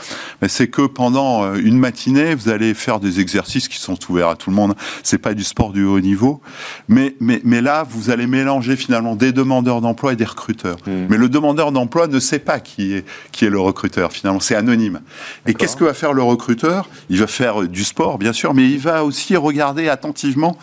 C'est 0.46 0.68
que 0.68 0.82
pendant 0.82 1.44
euh, 1.44 1.60
une 1.62 1.78
matinée, 1.78 2.34
vous 2.34 2.48
allez 2.48 2.72
faire 2.72 3.00
des 3.00 3.20
exercices 3.20 3.68
qui 3.68 3.78
sont 3.78 3.98
ouverts 4.08 4.28
à 4.28 4.36
tout 4.36 4.50
le 4.50 4.56
monde. 4.56 4.74
C'est 5.02 5.18
pas 5.18 5.34
du 5.34 5.44
sport 5.44 5.72
du 5.72 5.84
haut 5.84 6.00
niveau, 6.00 6.40
mais, 6.88 7.14
mais, 7.20 7.40
mais 7.44 7.60
là, 7.60 7.86
vous 7.88 8.10
allez 8.10 8.26
mélanger 8.26 8.76
finalement 8.76 9.16
des 9.16 9.32
demandeurs 9.32 9.80
d'emploi 9.80 10.12
et 10.12 10.16
des 10.16 10.24
recruteurs. 10.24 10.76
Mmh. 10.86 11.06
Mais 11.08 11.16
le 11.16 11.28
demandeur 11.28 11.72
d'emploi 11.72 12.06
ne 12.06 12.18
sait 12.18 12.38
pas 12.38 12.60
qui 12.60 12.94
est, 12.94 13.04
qui 13.32 13.44
est 13.44 13.50
le 13.50 13.60
recruteur 13.60 14.12
finalement, 14.12 14.40
c'est 14.40 14.54
anonyme. 14.54 15.00
Et 15.46 15.54
qu'est-ce 15.54 15.76
que 15.76 15.84
va 15.84 15.94
faire 15.94 16.12
le 16.12 16.22
recruteur? 16.22 16.88
Il 17.10 17.18
va 17.20 17.26
faire 17.26 17.62
du 17.62 17.84
sport, 17.84 18.18
bien 18.18 18.32
sûr, 18.32 18.54
mais 18.54 18.68
il 18.68 18.78
va 18.78 19.04
aussi 19.04 19.36
regarder 19.36 19.88
attentivement 19.88 20.56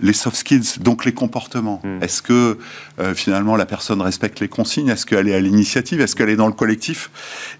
les 0.00 0.12
soft 0.12 0.36
skills, 0.36 0.80
donc 0.80 1.04
les 1.04 1.12
comportements. 1.12 1.80
Hmm. 1.84 2.02
Est-ce 2.02 2.22
que 2.22 2.58
euh, 2.98 3.14
finalement 3.14 3.56
la 3.56 3.66
personne 3.66 4.00
respecte 4.00 4.40
les 4.40 4.48
consignes? 4.48 4.88
Est-ce 4.88 5.06
qu'elle 5.06 5.28
est 5.28 5.34
à 5.34 5.40
l'initiative? 5.40 6.00
Est-ce 6.00 6.16
qu'elle 6.16 6.30
est 6.30 6.36
dans 6.36 6.46
le 6.46 6.52
collectif? 6.52 7.10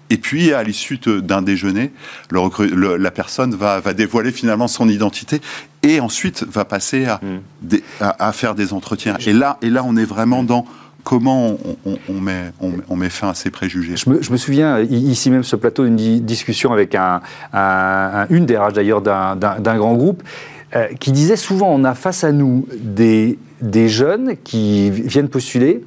Et 0.09 0.17
puis 0.17 0.53
à 0.53 0.63
l'issue 0.63 0.97
d'un 0.97 1.41
déjeuner, 1.41 1.91
la 2.31 3.11
personne 3.11 3.55
va, 3.55 3.81
dévoiler 3.93 4.31
finalement 4.31 4.67
son 4.67 4.89
identité 4.89 5.41
et 5.83 5.99
ensuite 5.99 6.43
va 6.43 6.65
passer 6.65 7.05
à, 7.05 7.21
hmm. 7.23 7.77
à, 7.99 8.31
faire 8.31 8.55
des 8.55 8.73
entretiens. 8.73 9.17
Et 9.25 9.33
là, 9.33 9.57
et 9.61 9.69
là, 9.69 9.83
on 9.85 9.95
est 9.95 10.05
vraiment 10.05 10.43
dans 10.43 10.65
comment 11.05 11.55
on, 11.85 12.19
met, 12.19 12.51
on, 12.89 12.95
met, 12.95 13.09
fin 13.09 13.29
à 13.29 13.33
ces 13.35 13.51
préjugés 13.51 13.95
je 13.95 14.09
me, 14.09 14.37
souviens, 14.37 14.79
ici 14.79 15.29
même, 15.29 15.43
ce 15.43 15.55
plateau, 15.55 15.85
d'une 15.85 16.19
discussion 16.19 16.73
avec 16.73 16.95
un, 16.95 17.21
une 18.29 18.45
des 18.45 18.57
RH 18.57 18.73
d'ailleurs 18.73 19.01
d'un 19.01 19.77
grand 19.77 19.93
groupe, 19.93 20.23
euh, 20.75 20.87
qui 20.99 21.11
disait 21.11 21.35
souvent 21.35 21.67
on 21.69 21.83
a 21.83 21.93
face 21.93 22.23
à 22.23 22.31
nous 22.31 22.67
des, 22.75 23.37
des 23.61 23.87
jeunes 23.87 24.35
qui 24.43 24.89
viennent 24.89 25.29
postuler, 25.29 25.83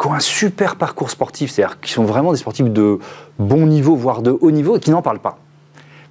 qui 0.00 0.06
ont 0.06 0.14
un 0.14 0.20
super 0.20 0.76
parcours 0.76 1.10
sportif, 1.10 1.50
c'est-à-dire 1.50 1.80
qui 1.80 1.92
sont 1.92 2.04
vraiment 2.04 2.32
des 2.32 2.38
sportifs 2.38 2.68
de 2.68 2.98
bon 3.38 3.66
niveau, 3.66 3.96
voire 3.96 4.22
de 4.22 4.30
haut 4.30 4.50
niveau, 4.50 4.76
et 4.76 4.80
qui 4.80 4.90
n'en 4.90 5.02
parlent 5.02 5.18
pas. 5.18 5.38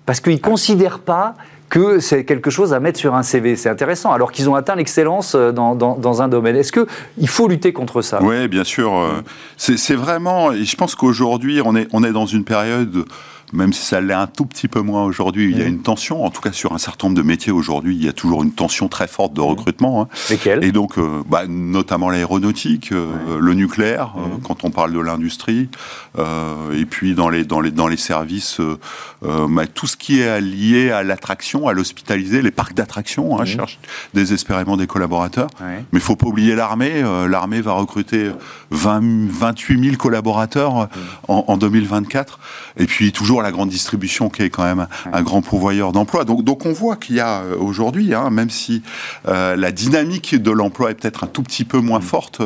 Parce 0.06 0.20
qu'ils 0.20 0.34
ne 0.34 0.40
considèrent 0.40 1.00
pas 1.00 1.36
que 1.70 2.00
c'est 2.00 2.24
quelque 2.24 2.50
chose 2.50 2.74
à 2.74 2.80
mettre 2.80 2.98
sur 2.98 3.14
un 3.16 3.24
CV. 3.24 3.56
C'est 3.56 3.70
intéressant, 3.70 4.12
alors 4.14 4.32
qu'ils 4.32 4.50
ont 4.50 4.56
atteint 4.56 4.76
l'excellence 4.76 5.36
euh, 5.36 5.52
dans, 5.52 5.76
dans, 5.76 6.22
un 6.22 6.28
domaine. 6.28 6.56
Est-ce 6.56 6.72
qu'il 6.72 7.28
faut 7.28 7.48
lutter 7.48 7.74
contre 7.74 8.02
ça? 8.02 8.20
Oui, 8.22 8.48
bien 8.48 8.64
sûr. 8.64 8.98
Euh, 8.98 9.22
c'est 9.58 9.96
vraiment, 9.96 10.54
je 10.54 10.76
pense 10.76 10.96
qu'aujourd'hui, 10.96 11.62
on 11.64 11.76
est, 11.76 11.88
on 11.92 12.04
est 12.04 12.14
dans 12.14 12.26
une 12.26 12.46
période 12.46 13.06
même 13.54 13.72
si 13.72 13.82
ça 13.86 14.02
l'est 14.02 14.14
un 14.14 14.28
tout 14.28 14.46
petit 14.46 14.68
peu 14.68 14.82
moins 14.82 15.06
aujourd'hui, 15.06 15.50
il 15.50 15.58
y 15.58 15.62
a 15.62 15.66
une 15.66 15.82
tension. 15.82 16.26
En 16.26 16.30
tout 16.30 16.42
cas, 16.42 16.52
sur 16.52 16.74
un 16.74 16.78
certain 16.78 17.08
nombre 17.08 17.18
de 17.18 17.24
métiers 17.24 17.54
aujourd'hui, 17.54 17.96
il 17.96 18.04
y 18.04 18.10
a 18.10 18.14
toujours 18.14 18.44
une 18.44 18.52
tension 18.52 18.90
très 18.90 19.08
forte 19.08 19.34
de 19.34 19.42
recrutement. 19.42 20.02
Hein. 20.02 20.08
Et 20.62 20.74
donc, 20.74 20.98
euh, 20.98 21.24
bah, 21.30 21.44
notamment 21.48 22.10
l'aéronautique, 22.10 22.92
euh, 22.92 23.40
le 23.40 23.54
nucléaire, 23.54 24.14
euh, 24.18 24.38
quand 24.44 24.66
on 24.66 24.70
parle 24.70 24.92
de 24.92 25.00
l'industrie, 25.00 25.70
et 26.74 26.86
puis 26.86 27.14
dans 27.14 27.30
les, 27.30 27.46
dans 27.46 27.62
les, 27.62 27.72
dans 27.72 27.88
les 27.88 27.98
services, 27.98 28.60
bah, 29.22 29.68
tout 29.68 29.88
ce 29.88 29.96
qui 29.96 30.20
est 30.20 30.42
lié 30.42 30.90
à 30.90 31.04
l'attraction, 31.04 31.68
à 31.68 31.74
l'hospitaliser, 31.74 32.42
les 32.42 32.52
parcs 32.52 32.74
d'attraction, 32.74 33.40
hein, 33.40 33.46
cherchent 33.46 33.80
désespérément 34.14 34.78
des 34.78 34.88
collaborateurs. 34.88 35.50
Mais 35.62 35.86
il 35.94 36.00
faut 36.00 36.16
pas 36.16 36.28
oublier 36.28 36.56
l'armée. 36.56 37.04
l'armée 37.30 37.62
va 37.62 37.74
recruter 37.74 38.32
20, 38.72 39.30
28 39.30 39.84
000 39.84 39.96
collaborateurs 39.96 40.90
en, 41.28 41.46
en 41.48 41.58
2024. 41.58 42.40
Et 42.78 42.86
puis 42.86 43.12
toujours 43.12 43.37
la 43.42 43.52
grande 43.52 43.70
distribution 43.70 44.30
qui 44.30 44.44
est 44.44 44.50
quand 44.50 44.64
même 44.64 44.88
un 45.12 45.22
grand 45.22 45.42
pourvoyeur 45.42 45.92
d'emploi. 45.92 46.26
Donc, 46.26 46.44
donc 46.44 46.66
on 46.66 46.74
voit 46.74 46.96
qu'il 46.96 47.16
y 47.16 47.20
a 47.20 47.42
euh, 47.42 47.56
aujourd'hui, 47.58 48.14
hein, 48.14 48.30
même 48.30 48.50
si 48.50 48.82
euh, 49.28 49.56
la 49.56 49.72
dynamique 49.72 50.36
de 50.36 50.52
l'emploi 50.52 50.92
est 50.92 50.96
peut-être 50.96 51.24
un 51.24 51.28
tout 51.28 51.44
petit 51.44 51.66
peu 51.66 51.80
moins 51.80 52.02
forte 52.02 52.42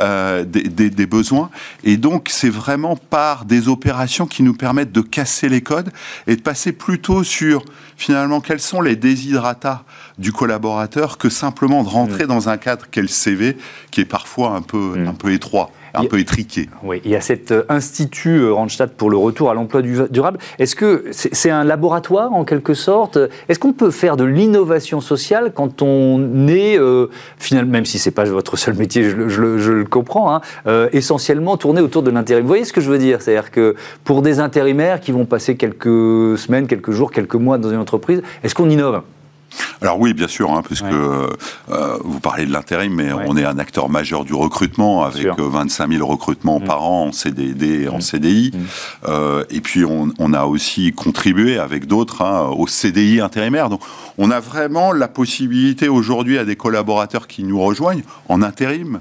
euh, 0.00 0.44
des, 0.44 0.90
des, 0.90 1.06
besoins, 1.06 1.50
et 1.84 1.96
donc 1.96 2.28
c'est 2.30 2.48
vraiment 2.48 2.96
par 2.96 3.44
des 3.44 3.68
opérations 3.68 4.26
qui 4.26 4.42
nous 4.42 4.54
permettent 4.54 4.92
de 4.92 5.00
casser 5.00 5.48
les 5.48 5.60
codes 5.60 5.90
et 6.26 6.36
de 6.36 6.40
passer 6.40 6.72
plutôt 6.72 7.24
sur 7.24 7.64
finalement 7.96 8.40
quels 8.40 8.60
sont 8.60 8.80
les 8.80 8.96
déshydratats 8.96 9.84
du 10.18 10.32
collaborateur 10.32 11.18
que 11.18 11.28
simplement 11.28 11.82
de 11.82 11.88
rentrer 11.88 12.26
dans 12.26 12.48
un 12.48 12.56
cadre 12.56 12.86
qu'est 12.90 13.02
le 13.02 13.08
CV, 13.08 13.56
qui 13.90 14.00
est 14.00 14.06
parfois 14.06 14.54
un 14.54 14.62
peu, 14.62 14.94
un 15.06 15.14
peu 15.14 15.32
étroit 15.32 15.70
un 15.94 16.04
peu 16.04 16.18
étriqué. 16.18 16.68
Oui, 16.82 17.00
il 17.04 17.10
y 17.10 17.16
a 17.16 17.20
cet 17.20 17.52
euh, 17.52 17.64
institut 17.68 18.40
euh, 18.40 18.52
Randstad 18.52 18.90
pour 18.90 19.10
le 19.10 19.16
retour 19.16 19.50
à 19.50 19.54
l'emploi 19.54 19.82
durable. 19.82 20.38
Est-ce 20.58 20.74
que 20.74 21.04
c'est 21.12 21.50
un 21.50 21.64
laboratoire 21.64 22.32
en 22.32 22.44
quelque 22.44 22.74
sorte? 22.74 23.18
Est-ce 23.48 23.58
qu'on 23.58 23.72
peut 23.72 23.90
faire 23.90 24.16
de 24.16 24.24
l'innovation 24.24 25.00
sociale 25.00 25.52
quand 25.54 25.82
on 25.82 26.48
est, 26.48 26.78
euh, 26.78 27.08
finalement, 27.38 27.72
même 27.72 27.84
si 27.84 27.98
c'est 27.98 28.10
pas 28.10 28.24
votre 28.24 28.56
seul 28.56 28.74
métier, 28.74 29.04
je, 29.04 29.40
le 29.40 29.84
comprends, 29.84 30.34
hein, 30.34 30.88
essentiellement 30.92 31.56
tourné 31.56 31.80
autour 31.80 32.02
de 32.02 32.10
l'intérim? 32.10 32.42
Vous 32.42 32.48
voyez 32.48 32.64
ce 32.64 32.72
que 32.72 32.80
je 32.80 32.90
veux 32.90 32.98
dire? 32.98 33.20
C'est-à-dire 33.20 33.50
que 33.50 33.74
pour 34.04 34.22
des 34.22 34.40
intérimaires 34.40 35.00
qui 35.00 35.12
vont 35.12 35.24
passer 35.24 35.56
quelques 35.56 36.38
semaines, 36.38 36.66
quelques 36.66 36.92
jours, 36.92 37.10
quelques 37.10 37.34
mois 37.34 37.58
dans 37.58 37.70
une 37.70 37.78
entreprise, 37.78 38.22
est-ce 38.42 38.54
qu'on 38.54 38.70
innove? 38.70 39.02
Alors 39.82 39.98
oui, 39.98 40.12
bien 40.12 40.28
sûr, 40.28 40.52
hein, 40.52 40.62
puisque 40.64 40.84
euh, 40.84 41.28
vous 42.04 42.20
parlez 42.20 42.46
de 42.46 42.52
l'intérim, 42.52 42.94
mais 42.94 43.12
on 43.12 43.36
est 43.36 43.44
un 43.44 43.58
acteur 43.58 43.88
majeur 43.88 44.24
du 44.24 44.32
recrutement 44.32 45.02
avec 45.04 45.26
25 45.38 45.90
000 45.90 46.00
euh, 46.00 46.12
recrutements 46.12 46.60
mm. 46.60 46.64
par 46.64 46.82
an 46.84 47.06
en 47.06 47.12
CDD, 47.12 47.88
en 47.88 47.98
mm. 47.98 48.00
CDI. 48.00 48.52
Mm. 48.54 48.58
Euh, 49.08 49.44
et 49.50 49.60
puis 49.60 49.84
on, 49.84 50.32
a 50.32 50.44
aussi 50.44 50.92
contribué 50.92 51.58
avec 51.58 51.86
d'autres 51.86 52.22
hein, 52.22 52.48
au 52.56 52.66
CDI 52.66 53.20
intérimaire. 53.20 53.68
Donc 53.68 53.82
on 54.18 54.30
a 54.30 54.40
vraiment 54.40 54.92
la 54.92 55.08
possibilité 55.08 55.88
aujourd'hui 55.88 56.38
à 56.38 56.44
des 56.44 56.56
collaborateurs 56.56 57.26
qui 57.26 57.42
nous 57.42 57.60
rejoignent 57.60 58.02
en 58.28 58.40
intérim, 58.40 58.98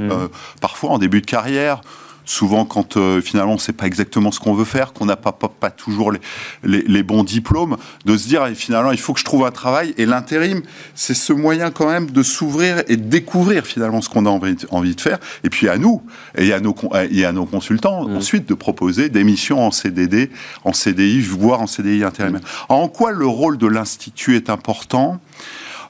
parfois 0.60 0.90
en 0.90 0.98
début 0.98 1.22
de 1.22 1.26
carrière 1.26 1.82
souvent 2.32 2.64
quand 2.64 2.96
euh, 2.96 3.22
finalement 3.22 3.54
on 3.54 3.58
sait 3.58 3.74
pas 3.74 3.86
exactement 3.86 4.32
ce 4.32 4.40
qu'on 4.40 4.54
veut 4.54 4.66
faire, 4.66 4.94
qu'on 4.94 5.06
n'a 5.06 5.18
pas, 5.18 5.34
pas, 5.34 5.70
toujours 5.70 6.12
les, 6.12 6.22
les, 6.64 7.04
bons 7.04 7.24
diplômes, 7.24 7.76
de 8.06 8.16
se 8.16 8.28
dire 8.28 8.48
finalement 8.56 8.92
il 8.92 9.00
faut 9.00 9.14
que 9.14 9.20
je 9.20 9.26
trouve 9.26 9.46
un 9.46 9.52
travail. 9.52 9.94
Et 9.98 10.06
l'intérim, 10.06 10.62
c'est 10.96 11.14
ce 11.14 11.34
moyen 11.34 11.72
quand 11.72 11.88
même 11.88 12.10
de 12.10 12.24
s'ouvrir 12.24 12.84
et 12.88 12.96
de 12.96 13.04
découvrir 13.04 13.66
finalement 13.66 14.02
ce 14.02 14.10
qu'on 14.10 14.26
a 14.26 14.30
envie, 14.30 14.56
envie, 14.70 14.96
de 14.96 15.02
faire. 15.02 15.20
Et 15.44 15.50
puis 15.50 15.68
à 15.68 15.78
nous 15.78 16.02
et 16.38 16.54
à 16.54 16.62
nos, 16.62 16.76
et 17.10 17.26
à 17.26 17.34
nos 17.34 17.46
consultants 17.46 18.08
mmh. 18.08 18.16
ensuite 18.16 18.48
de 18.48 18.54
proposer 18.54 19.10
des 19.10 19.26
missions 19.26 19.66
en 19.66 19.72
CDD, 19.72 20.32
en 20.64 20.72
CDI, 20.72 21.20
voire 21.20 21.60
en 21.62 21.68
CDI 21.68 22.04
intérimaire. 22.04 22.42
En 22.70 22.88
quoi 22.88 23.12
le 23.12 23.28
rôle 23.28 23.58
de 23.58 23.68
l'institut 23.68 24.38
est 24.38 24.50
important? 24.50 25.20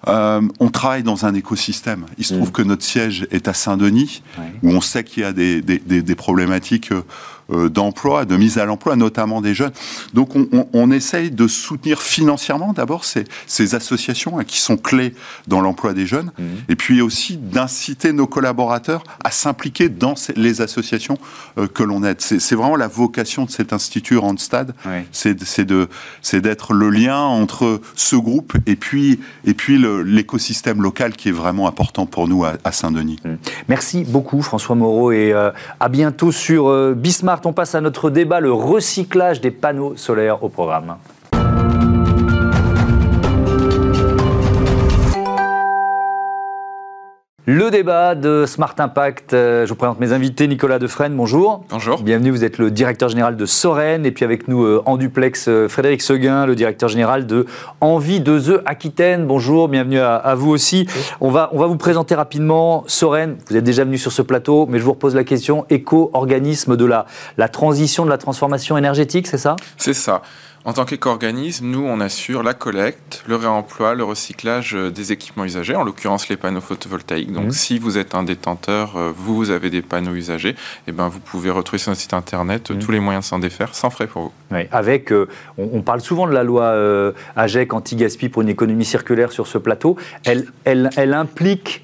Euh, 0.07 0.41
on 0.59 0.69
travaille 0.69 1.03
dans 1.03 1.25
un 1.25 1.33
écosystème. 1.33 2.05
Il 2.17 2.25
se 2.25 2.33
trouve 2.33 2.49
mm. 2.49 2.53
que 2.53 2.61
notre 2.63 2.83
siège 2.83 3.27
est 3.31 3.47
à 3.47 3.53
Saint-Denis, 3.53 4.23
où 4.63 4.71
on 4.71 4.81
sait 4.81 5.03
qu'il 5.03 5.23
y 5.23 5.25
a 5.25 5.33
des, 5.33 5.61
des 5.61 6.15
problématiques 6.15 6.91
euh, 6.91 7.01
euh, 7.01 7.03
d'emploi, 7.51 8.25
de 8.25 8.37
mise 8.37 8.57
à 8.57 8.65
l'emploi, 8.65 8.95
notamment 8.95 9.41
des 9.41 9.53
jeunes. 9.53 9.71
Donc 10.13 10.35
on, 10.35 10.47
on, 10.73 10.91
essaye 10.91 11.31
de 11.31 11.47
soutenir 11.47 12.01
financièrement 12.01 12.73
d'abord 12.73 13.05
ces, 13.05 13.25
ces, 13.47 13.75
associations 13.75 14.39
hein, 14.39 14.43
qui 14.43 14.59
sont 14.59 14.77
clés 14.77 15.13
dans 15.47 15.61
l'emploi 15.61 15.93
des 15.93 16.05
jeunes, 16.05 16.31
mmh. 16.37 16.43
et 16.69 16.75
puis 16.75 17.01
aussi 17.01 17.37
d'inciter 17.37 18.13
nos 18.13 18.27
collaborateurs 18.27 19.03
à 19.23 19.31
s'impliquer 19.31 19.89
dans 19.89 20.15
les 20.35 20.61
associations 20.61 21.17
euh, 21.57 21.67
que 21.67 21.83
l'on 21.83 22.03
aide. 22.03 22.19
C'est 22.19 22.55
vraiment 22.55 22.75
la 22.75 22.87
vocation 22.87 23.45
de 23.45 23.51
cet 23.51 23.73
institut 23.73 24.17
Randstad, 24.17 24.73
c'est 25.11 26.41
d'être 26.41 26.73
le 26.73 26.89
lien 26.89 27.19
entre 27.19 27.81
ce 27.95 28.15
groupe 28.15 28.53
et 28.65 28.75
puis, 28.75 29.19
et 29.45 29.53
puis 29.53 29.81
l'écosystème 30.05 30.81
local 30.81 31.13
qui 31.13 31.29
est 31.29 31.33
vraiment 31.33 31.67
important 31.67 32.05
pour 32.05 32.27
nous 32.27 32.43
à, 32.45 32.71
Saint-Denis. 32.71 33.19
Mmh. 33.23 33.29
Merci 33.67 34.03
beaucoup 34.07 34.41
François 34.41 34.75
Moreau 34.75 35.11
et 35.11 35.33
euh, 35.33 35.51
à 35.79 35.89
bientôt 35.89 36.31
sur 36.31 36.95
Bismarck 36.95 37.40
on 37.45 37.53
passe 37.53 37.75
à 37.75 37.81
notre 37.81 38.09
débat, 38.09 38.39
le 38.39 38.51
recyclage 38.51 39.41
des 39.41 39.51
panneaux 39.51 39.95
solaires 39.95 40.43
au 40.43 40.49
programme. 40.49 40.97
Le 47.47 47.71
débat 47.71 48.13
de 48.13 48.45
Smart 48.45 48.75
Impact. 48.77 49.33
Euh, 49.33 49.65
je 49.65 49.69
vous 49.69 49.75
présente 49.75 49.99
mes 49.99 50.13
invités. 50.13 50.47
Nicolas 50.47 50.77
Defresne, 50.77 51.15
bonjour. 51.15 51.65
Bonjour. 51.71 51.99
Bienvenue, 52.03 52.29
vous 52.29 52.43
êtes 52.43 52.59
le 52.59 52.69
directeur 52.69 53.09
général 53.09 53.35
de 53.35 53.47
Soren. 53.47 54.05
Et 54.05 54.11
puis 54.11 54.23
avec 54.23 54.47
nous 54.47 54.63
euh, 54.63 54.83
en 54.85 54.95
duplex, 54.95 55.47
euh, 55.47 55.67
Frédéric 55.67 56.03
Seguin, 56.03 56.45
le 56.45 56.53
directeur 56.53 56.87
général 56.87 57.25
de 57.25 57.47
Envie 57.79 58.19
de 58.19 58.39
The 58.39 58.61
Aquitaine. 58.67 59.25
Bonjour, 59.25 59.69
bienvenue 59.69 59.97
à, 59.99 60.35
vous 60.35 60.51
aussi. 60.51 60.85
On 61.19 61.31
va, 61.31 61.49
on 61.51 61.57
va 61.57 61.65
vous 61.65 61.77
présenter 61.77 62.13
rapidement 62.13 62.83
Soren. 62.85 63.37
Vous 63.49 63.57
êtes 63.57 63.63
déjà 63.63 63.85
venu 63.85 63.97
sur 63.97 64.11
ce 64.11 64.21
plateau, 64.21 64.67
mais 64.69 64.77
je 64.77 64.83
vous 64.83 64.91
repose 64.91 65.15
la 65.15 65.23
question. 65.23 65.65
Éco-organisme 65.71 66.77
de 66.77 66.85
la, 66.85 67.07
la 67.37 67.49
transition, 67.49 68.05
de 68.05 68.11
la 68.11 68.19
transformation 68.19 68.77
énergétique, 68.77 69.25
c'est 69.25 69.39
ça? 69.39 69.55
C'est 69.77 69.95
ça. 69.95 70.21
En 70.63 70.73
tant 70.73 70.85
qu'éco-organisme, 70.85 71.65
nous, 71.65 71.83
on 71.83 71.99
assure 71.99 72.43
la 72.43 72.53
collecte, 72.53 73.23
le 73.27 73.35
réemploi, 73.35 73.95
le 73.95 74.03
recyclage 74.03 74.75
euh, 74.75 74.91
des 74.91 75.11
équipements 75.11 75.43
usagés, 75.43 75.75
en 75.75 75.83
l'occurrence 75.83 76.29
les 76.29 76.37
panneaux 76.37 76.61
photovoltaïques. 76.61 77.31
Donc, 77.31 77.47
mmh. 77.47 77.51
si 77.51 77.79
vous 77.79 77.97
êtes 77.97 78.13
un 78.13 78.21
détenteur, 78.21 78.95
euh, 78.95 79.11
vous 79.15 79.49
avez 79.49 79.71
des 79.71 79.81
panneaux 79.81 80.13
usagés, 80.13 80.49
et 80.49 80.55
eh 80.89 80.91
ben, 80.91 81.07
vous 81.07 81.19
pouvez 81.19 81.49
retrouver 81.49 81.79
sur 81.79 81.89
notre 81.89 81.99
site 81.99 82.13
internet 82.13 82.69
euh, 82.69 82.75
mmh. 82.75 82.79
tous 82.79 82.91
les 82.91 82.99
moyens 82.99 83.25
de 83.25 83.29
s'en 83.29 83.39
défaire 83.39 83.73
sans 83.73 83.89
frais 83.89 84.05
pour 84.05 84.21
vous. 84.21 84.31
Oui, 84.51 84.67
avec, 84.71 85.11
on, 85.57 85.81
parle 85.81 86.01
souvent 86.01 86.27
de 86.27 86.33
la 86.33 86.43
loi 86.43 86.75
AGEC 87.35 87.73
anti-gaspi 87.73 88.29
pour 88.29 88.43
une 88.43 88.49
économie 88.49 88.85
circulaire 88.85 89.31
sur 89.31 89.47
ce 89.47 89.57
plateau. 89.57 89.95
Elle, 90.25 90.45
elle, 90.65 90.89
elle 90.95 91.13
implique 91.13 91.83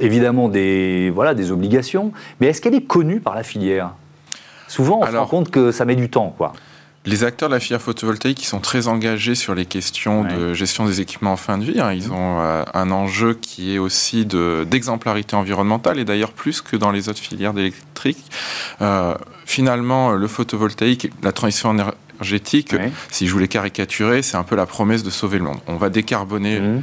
évidemment 0.00 0.48
des, 0.48 1.10
voilà, 1.10 1.34
des 1.34 1.50
obligations, 1.50 2.12
mais 2.40 2.48
est-ce 2.48 2.60
qu'elle 2.60 2.74
est 2.74 2.86
connue 2.86 3.20
par 3.20 3.34
la 3.34 3.42
filière? 3.42 3.94
Souvent, 4.68 5.00
on 5.02 5.06
se 5.06 5.16
rend 5.16 5.26
compte 5.26 5.50
que 5.50 5.72
ça 5.72 5.84
met 5.86 5.96
du 5.96 6.10
temps, 6.10 6.34
quoi. 6.36 6.52
Les 7.06 7.22
acteurs 7.22 7.50
de 7.50 7.54
la 7.54 7.60
filière 7.60 7.82
photovoltaïque 7.82 8.38
qui 8.38 8.46
sont 8.46 8.60
très 8.60 8.88
engagés 8.88 9.34
sur 9.34 9.54
les 9.54 9.66
questions 9.66 10.24
de 10.24 10.54
gestion 10.54 10.86
des 10.86 11.02
équipements 11.02 11.32
en 11.32 11.36
fin 11.36 11.58
de 11.58 11.64
vie, 11.64 11.80
hein, 11.80 11.92
ils 11.92 12.10
ont 12.12 12.40
euh, 12.40 12.64
un 12.72 12.90
enjeu 12.90 13.34
qui 13.34 13.74
est 13.74 13.78
aussi 13.78 14.24
d'exemplarité 14.24 15.36
environnementale 15.36 15.98
et 15.98 16.04
d'ailleurs 16.04 16.32
plus 16.32 16.62
que 16.62 16.76
dans 16.76 16.90
les 16.90 17.10
autres 17.10 17.20
filières 17.20 17.52
d'électrique. 17.52 18.24
Euh, 18.80 19.14
finalement, 19.44 20.12
le 20.12 20.26
photovoltaïque, 20.26 21.10
la 21.22 21.32
transition 21.32 21.72
énergétique, 21.72 22.74
si 23.10 23.26
je 23.26 23.32
voulais 23.32 23.48
caricaturer, 23.48 24.22
c'est 24.22 24.38
un 24.38 24.42
peu 24.44 24.56
la 24.56 24.66
promesse 24.66 25.02
de 25.02 25.10
sauver 25.10 25.38
le 25.38 25.44
monde. 25.44 25.58
On 25.66 25.76
va 25.76 25.90
décarboner. 25.90 26.60
Mmh 26.60 26.82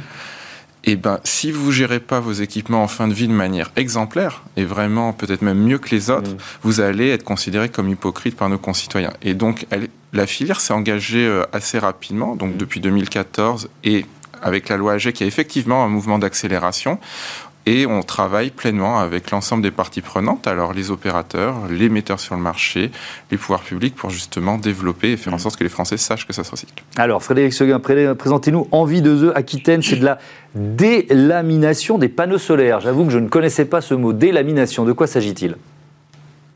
eh 0.84 0.96
ben, 0.96 1.20
si 1.24 1.52
vous 1.52 1.70
gérez 1.70 2.00
pas 2.00 2.20
vos 2.20 2.32
équipements 2.32 2.82
en 2.82 2.88
fin 2.88 3.06
de 3.06 3.14
vie 3.14 3.28
de 3.28 3.32
manière 3.32 3.70
exemplaire, 3.76 4.42
et 4.56 4.64
vraiment 4.64 5.12
peut-être 5.12 5.42
même 5.42 5.58
mieux 5.58 5.78
que 5.78 5.90
les 5.90 6.10
autres, 6.10 6.32
mm. 6.32 6.38
vous 6.62 6.80
allez 6.80 7.10
être 7.10 7.24
considéré 7.24 7.68
comme 7.68 7.88
hypocrite 7.88 8.36
par 8.36 8.48
nos 8.48 8.58
concitoyens. 8.58 9.12
Et 9.22 9.34
donc, 9.34 9.66
la 10.12 10.26
filière 10.26 10.60
s'est 10.60 10.74
engagée 10.74 11.26
euh, 11.26 11.44
assez 11.52 11.78
rapidement, 11.78 12.34
donc 12.34 12.54
mm. 12.54 12.56
depuis 12.56 12.80
2014, 12.80 13.68
et 13.84 14.06
avec 14.42 14.68
la 14.68 14.76
loi 14.76 14.94
AG, 14.94 15.12
qui 15.12 15.22
a 15.22 15.26
effectivement 15.26 15.84
un 15.84 15.88
mouvement 15.88 16.18
d'accélération. 16.18 16.98
Et 17.64 17.86
on 17.86 18.02
travaille 18.02 18.50
pleinement 18.50 18.98
avec 18.98 19.30
l'ensemble 19.30 19.62
des 19.62 19.70
parties 19.70 20.00
prenantes, 20.00 20.48
alors 20.48 20.72
les 20.72 20.90
opérateurs, 20.90 21.54
les 21.70 21.88
metteurs 21.88 22.18
sur 22.18 22.34
le 22.34 22.40
marché, 22.40 22.90
les 23.30 23.36
pouvoirs 23.36 23.62
publics, 23.62 23.94
pour 23.94 24.10
justement 24.10 24.58
développer 24.58 25.12
et 25.12 25.16
faire 25.16 25.32
en 25.32 25.36
mm. 25.36 25.40
sorte 25.40 25.56
que 25.56 25.62
les 25.62 25.70
Français 25.70 25.96
sachent 25.96 26.26
que 26.26 26.32
ça 26.32 26.42
se 26.42 26.50
recycle. 26.50 26.82
Alors, 26.96 27.22
Frédéric 27.22 27.52
Seguin, 27.52 27.78
présentez-nous 27.78 28.66
Envie 28.72 29.00
de 29.00 29.30
The 29.30 29.36
Aquitaine, 29.36 29.80
c'est 29.82 29.96
de 29.96 30.04
la 30.04 30.18
délamination 30.56 31.98
des 31.98 32.08
panneaux 32.08 32.38
solaires. 32.38 32.80
J'avoue 32.80 33.04
que 33.04 33.12
je 33.12 33.18
ne 33.18 33.28
connaissais 33.28 33.64
pas 33.64 33.80
ce 33.80 33.94
mot, 33.94 34.12
délamination. 34.12 34.84
De 34.84 34.92
quoi 34.92 35.06
s'agit-il? 35.06 35.54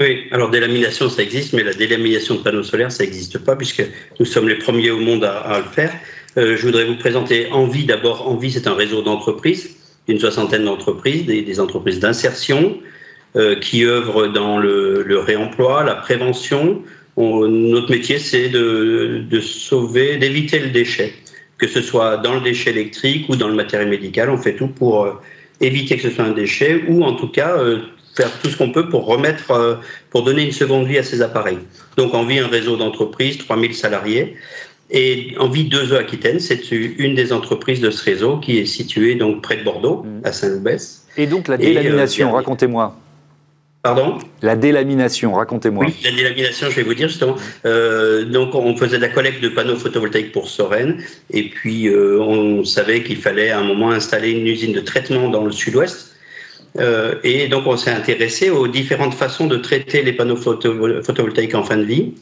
Oui, 0.01 0.25
alors 0.33 0.51
délamination, 0.51 1.09
ça 1.09 1.23
existe, 1.23 1.53
mais 1.53 1.63
la 1.63 1.73
délamination 1.73 2.35
de 2.35 2.41
panneaux 2.41 2.65
solaires, 2.65 2.91
ça 2.91 3.05
n'existe 3.05 3.39
pas, 3.39 3.55
puisque 3.55 3.85
nous 4.19 4.27
sommes 4.27 4.49
les 4.49 4.59
premiers 4.59 4.91
au 4.91 4.99
monde 4.99 5.23
à, 5.23 5.59
le 5.59 5.71
faire. 5.71 5.93
Euh, 6.37 6.57
je 6.57 6.67
voudrais 6.67 6.85
vous 6.85 6.97
présenter 6.97 7.49
Envie. 7.53 7.87
D'abord, 7.87 8.29
Envie, 8.29 8.51
c'est 8.51 8.67
un 8.67 8.75
réseau 8.75 9.03
d'entreprises 9.03 9.77
une 10.09 10.19
soixantaine 10.19 10.65
d'entreprises, 10.65 11.27
des, 11.27 11.61
entreprises 11.61 12.01
d'insertion, 12.01 12.79
euh, 13.37 13.57
qui 13.57 13.85
œuvrent 13.85 14.29
dans 14.29 14.59
le, 14.59 15.19
réemploi, 15.19 15.85
la 15.85 15.95
prévention, 15.95 16.83
notre 17.17 17.91
métier, 17.91 18.19
c'est 18.19 18.49
de, 18.49 19.23
de 19.29 19.41
sauver, 19.41 20.17
d'éviter 20.17 20.59
le 20.59 20.69
déchet, 20.69 21.15
que 21.59 21.67
ce 21.67 21.81
soit 21.81 22.19
dans 22.19 22.35
le 22.35 22.41
déchet 22.41 22.71
électrique 22.71 23.29
ou 23.29 23.37
dans 23.37 23.49
le 23.49 23.55
matériel 23.55 23.89
médical. 23.89 24.29
On 24.31 24.37
fait 24.37 24.55
tout 24.55 24.69
pour 24.69 25.21
éviter 25.61 25.97
que 25.97 26.03
ce 26.03 26.11
soit 26.11 26.25
un 26.25 26.33
déchet 26.33 26.85
ou 26.89 27.03
en 27.05 27.15
tout 27.15 27.29
cas 27.29 27.57
faire 28.17 28.31
tout 28.41 28.51
ce 28.51 28.57
qu'on 28.57 28.71
peut 28.71 28.89
pour 28.89 29.07
remettre, 29.07 29.81
pour 30.11 30.25
donner 30.25 30.45
une 30.45 30.53
seconde 30.53 30.87
vie 30.87 30.99
à 30.99 31.03
ces 31.03 31.23
appareils. 31.23 31.59
Donc, 31.97 32.15
on 32.15 32.25
vit 32.25 32.39
un 32.39 32.49
réseau 32.49 32.77
d'entreprises, 32.77 33.39
3000 33.39 33.75
salariés. 33.75 34.37
Et 34.91 35.35
Envie 35.39 35.69
2E 35.69 35.97
Aquitaine, 35.97 36.39
c'est 36.39 36.71
une 36.71 37.15
des 37.15 37.33
entreprises 37.33 37.81
de 37.81 37.91
ce 37.91 38.05
réseau 38.05 38.39
qui 38.39 38.59
est 38.59 38.67
située 38.67 39.17
donc 39.17 39.43
près 39.43 39.57
de 39.57 39.65
Bordeaux, 39.65 40.05
mmh. 40.05 40.21
à 40.25 40.33
Saint-Loubès. 40.33 41.07
Et 41.17 41.27
donc 41.27 41.49
la 41.49 41.57
délamination, 41.57 42.31
racontez-moi. 42.33 42.97
Pardon? 43.87 44.19
La 44.43 44.57
délamination, 44.57 45.33
racontez-moi. 45.35 45.85
Oui, 45.87 45.95
la 46.03 46.11
délamination, 46.11 46.69
je 46.71 46.75
vais 46.75 46.83
vous 46.83 46.95
dire 46.95 47.07
justement. 47.07 47.37
Euh, 47.65 48.25
donc, 48.25 48.53
on 48.57 48.77
faisait 48.77 48.97
de 48.97 49.03
la 49.03 49.09
collecte 49.09 49.41
de 49.41 49.49
panneaux 49.49 49.77
photovoltaïques 49.77 50.33
pour 50.33 50.49
Soren, 50.49 51.01
et 51.31 51.45
puis 51.51 51.87
euh, 51.87 52.21
on 52.21 52.65
savait 52.65 53.05
qu'il 53.05 53.19
fallait 53.19 53.51
à 53.51 53.61
un 53.61 53.63
moment 53.63 53.93
installer 53.93 54.33
une 54.33 54.47
usine 54.47 54.73
de 54.73 54.81
traitement 54.81 55.29
dans 55.29 55.45
le 55.45 55.53
sud-ouest. 55.53 56.17
Euh, 56.81 57.15
et 57.23 57.47
donc, 57.47 57.69
on 57.69 57.77
s'est 57.77 57.93
intéressé 57.93 58.51
aux 58.51 58.67
différentes 58.67 59.15
façons 59.15 59.47
de 59.47 59.57
traiter 59.57 60.03
les 60.03 60.13
panneaux 60.13 60.37
photovoltaïques 60.37 61.55
en 61.55 61.63
fin 61.63 61.77
de 61.77 61.85
vie. 61.85 62.13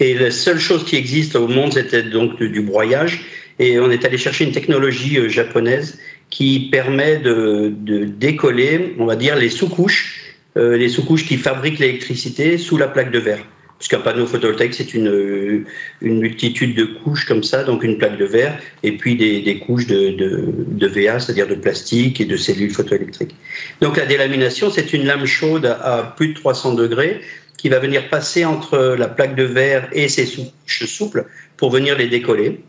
Et 0.00 0.14
la 0.14 0.30
seule 0.30 0.58
chose 0.58 0.84
qui 0.84 0.96
existe 0.96 1.36
au 1.36 1.48
monde, 1.48 1.72
c'était 1.74 2.02
donc 2.02 2.42
du, 2.42 2.60
broyage. 2.60 3.24
Et 3.58 3.78
on 3.78 3.90
est 3.90 4.04
allé 4.04 4.18
chercher 4.18 4.44
une 4.44 4.52
technologie 4.52 5.18
japonaise 5.28 5.98
qui 6.30 6.68
permet 6.72 7.18
de, 7.18 7.72
décoller, 8.04 8.94
on 8.98 9.06
va 9.06 9.16
dire, 9.16 9.36
les 9.36 9.50
sous-couches 9.50 10.24
euh, 10.56 10.76
les 10.76 10.88
sous-couches 10.88 11.26
qui 11.26 11.36
fabriquent 11.36 11.80
l'électricité 11.80 12.58
sous 12.58 12.76
la 12.76 12.86
plaque 12.86 13.10
de 13.10 13.18
verre. 13.18 13.44
Puisqu'un 13.78 13.98
panneau 13.98 14.24
photovoltaïque, 14.24 14.74
c'est 14.74 14.94
une, 14.94 15.64
une, 16.00 16.20
multitude 16.20 16.76
de 16.76 16.84
couches 16.84 17.26
comme 17.26 17.42
ça, 17.42 17.64
donc 17.64 17.82
une 17.82 17.98
plaque 17.98 18.16
de 18.18 18.24
verre, 18.24 18.56
et 18.84 18.92
puis 18.92 19.16
des, 19.16 19.58
couches 19.58 19.88
de 19.88 20.86
VA, 20.86 21.18
c'est-à-dire 21.18 21.48
de 21.48 21.56
plastique 21.56 22.20
et 22.20 22.24
de 22.24 22.36
cellules 22.36 22.70
photoélectriques. 22.70 23.34
Donc 23.80 23.96
la 23.96 24.06
délamination, 24.06 24.70
c'est 24.70 24.92
une 24.92 25.04
lame 25.04 25.26
chaude 25.26 25.66
à, 25.66 26.14
plus 26.16 26.28
de 26.28 26.34
300 26.34 26.74
degrés 26.74 27.20
qui 27.56 27.68
va 27.68 27.78
venir 27.78 28.08
passer 28.10 28.44
entre 28.44 28.96
la 28.98 29.08
plaque 29.08 29.34
de 29.34 29.44
verre 29.44 29.88
et 29.92 30.08
ses 30.08 30.26
sous-couches 30.26 30.86
souples 30.86 31.26
pour 31.56 31.70
venir 31.70 31.96
les 31.96 32.08
décoller. 32.08 32.62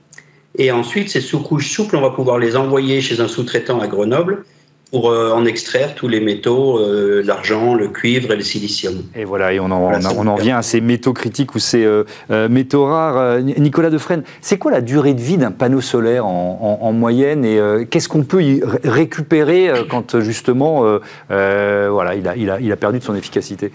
Et 0.58 0.72
ensuite, 0.72 1.10
ces 1.10 1.22
sous-couches 1.22 1.72
souples, 1.72 1.96
on 1.98 2.02
va 2.02 2.12
pouvoir 2.12 2.38
les 2.38 2.56
envoyer 2.56 3.02
chez 3.02 3.20
un 3.20 3.28
sous-traitant 3.28 3.80
à 3.82 3.88
Grenoble 3.88 4.44
pour 4.92 5.10
euh, 5.10 5.32
en 5.32 5.44
extraire 5.46 5.96
tous 5.96 6.08
les 6.08 6.22
métaux, 6.22 6.78
euh, 6.80 7.22
l'argent, 7.26 7.74
le 7.74 7.90
cuivre 7.90 8.32
et 8.32 8.36
le 8.38 8.44
silicium. 8.44 9.04
Et 9.16 9.26
voilà, 9.26 9.52
et 9.52 9.60
on 9.60 9.66
en, 9.66 9.92
on, 9.92 10.28
en 10.28 10.36
vient 10.36 10.58
à 10.58 10.62
ces 10.62 10.80
métaux 10.80 11.12
critiques 11.12 11.56
ou 11.56 11.60
ces 11.60 11.84
euh, 11.84 12.06
métaux 12.50 12.86
rares. 12.86 13.42
Nicolas 13.42 13.90
Defresne, 13.90 14.24
c'est 14.42 14.58
quoi 14.58 14.72
la 14.72 14.82
durée 14.82 15.14
de 15.14 15.22
vie 15.22 15.38
d'un 15.38 15.52
panneau 15.52 15.82
solaire 15.82 16.26
en, 16.26 16.94
moyenne 16.94 17.44
et 17.44 17.60
qu'est-ce 17.90 18.08
qu'on 18.08 18.24
peut 18.24 18.42
y 18.42 18.62
récupérer 18.86 19.70
quand 19.90 20.20
justement 20.22 20.84
voilà, 21.28 22.16
il 22.16 22.28
a, 22.28 22.36
il, 22.38 22.50
a, 22.50 22.60
il 22.62 22.72
a 22.72 22.78
perdu 22.78 23.00
de 23.00 23.04
son 23.04 23.16
efficacité? 23.16 23.72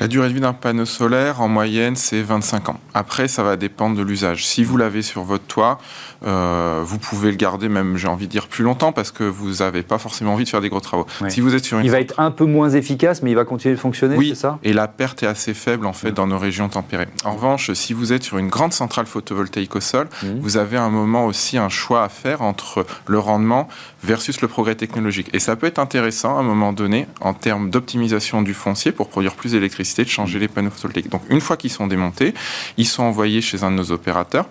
La 0.00 0.06
durée 0.06 0.28
de 0.28 0.34
vie 0.34 0.40
d'un 0.40 0.52
panneau 0.52 0.84
solaire, 0.84 1.40
en 1.40 1.48
moyenne, 1.48 1.96
c'est 1.96 2.22
25 2.22 2.68
ans. 2.68 2.80
Après, 2.94 3.26
ça 3.26 3.42
va 3.42 3.56
dépendre 3.56 3.96
de 3.96 4.02
l'usage. 4.02 4.46
Si 4.46 4.62
vous 4.62 4.76
l'avez 4.76 5.02
sur 5.02 5.22
votre 5.22 5.44
toit, 5.44 5.78
euh, 6.24 6.82
vous 6.84 6.98
pouvez 6.98 7.30
le 7.30 7.36
garder 7.36 7.68
même, 7.68 7.96
j'ai 7.96 8.06
envie 8.06 8.26
de 8.26 8.30
dire, 8.30 8.46
plus 8.46 8.62
longtemps 8.62 8.92
parce 8.92 9.10
que 9.10 9.24
vous 9.24 9.54
n'avez 9.54 9.82
pas 9.82 9.98
forcément 9.98 10.34
envie 10.34 10.44
de 10.44 10.48
faire 10.48 10.60
des 10.60 10.68
gros 10.68 10.80
travaux. 10.80 11.06
Si 11.28 11.40
vous 11.40 11.54
êtes 11.54 11.64
sur 11.64 11.78
une 11.78 11.84
il 11.84 11.90
va 11.90 12.00
être 12.00 12.20
un 12.20 12.30
peu 12.30 12.44
moins 12.44 12.70
efficace, 12.70 13.22
mais 13.22 13.30
il 13.30 13.34
va 13.34 13.44
continuer 13.44 13.74
de 13.74 13.80
fonctionner, 13.80 14.16
oui, 14.16 14.30
c'est 14.30 14.42
ça? 14.42 14.58
Et 14.62 14.72
la 14.72 14.86
perte 14.86 15.22
est 15.22 15.26
assez 15.26 15.54
faible 15.54 15.86
en 15.86 15.92
fait 15.92 16.12
dans 16.12 16.26
nos 16.26 16.38
régions 16.38 16.68
tempérées. 16.68 17.08
En 17.24 17.32
revanche, 17.32 17.72
si 17.72 17.92
vous 17.92 18.12
êtes 18.12 18.22
sur 18.22 18.38
une 18.38 18.48
grande 18.48 18.72
centrale 18.72 19.06
photovoltaïque 19.06 19.74
au 19.74 19.80
sol, 19.80 20.08
mmh. 20.22 20.26
vous 20.40 20.56
avez 20.56 20.76
un 20.76 20.90
moment 20.90 21.26
aussi 21.26 21.58
un 21.58 21.68
choix 21.68 22.04
à 22.04 22.08
faire 22.08 22.42
entre 22.42 22.86
le 23.06 23.18
rendement 23.18 23.68
versus 24.04 24.40
le 24.40 24.48
progrès 24.48 24.76
technologique. 24.76 25.28
Et 25.32 25.40
ça 25.40 25.56
peut 25.56 25.66
être 25.66 25.78
intéressant 25.78 26.36
à 26.36 26.40
un 26.40 26.44
moment 26.44 26.72
donné 26.72 27.06
en 27.20 27.34
termes 27.34 27.70
d'optimisation 27.70 28.42
du 28.42 28.54
foncier 28.54 28.92
pour 28.92 29.08
produire 29.08 29.34
plus 29.34 29.52
d'électricité 29.52 29.87
de 29.96 30.08
changer 30.08 30.38
les 30.38 30.48
panneaux 30.48 30.70
photovoltaïques. 30.70 31.10
Donc 31.10 31.22
une 31.28 31.40
fois 31.40 31.56
qu'ils 31.56 31.70
sont 31.70 31.86
démontés, 31.86 32.34
ils 32.76 32.86
sont 32.86 33.02
envoyés 33.02 33.40
chez 33.40 33.64
un 33.64 33.70
de 33.70 33.76
nos 33.76 33.92
opérateurs 33.92 34.46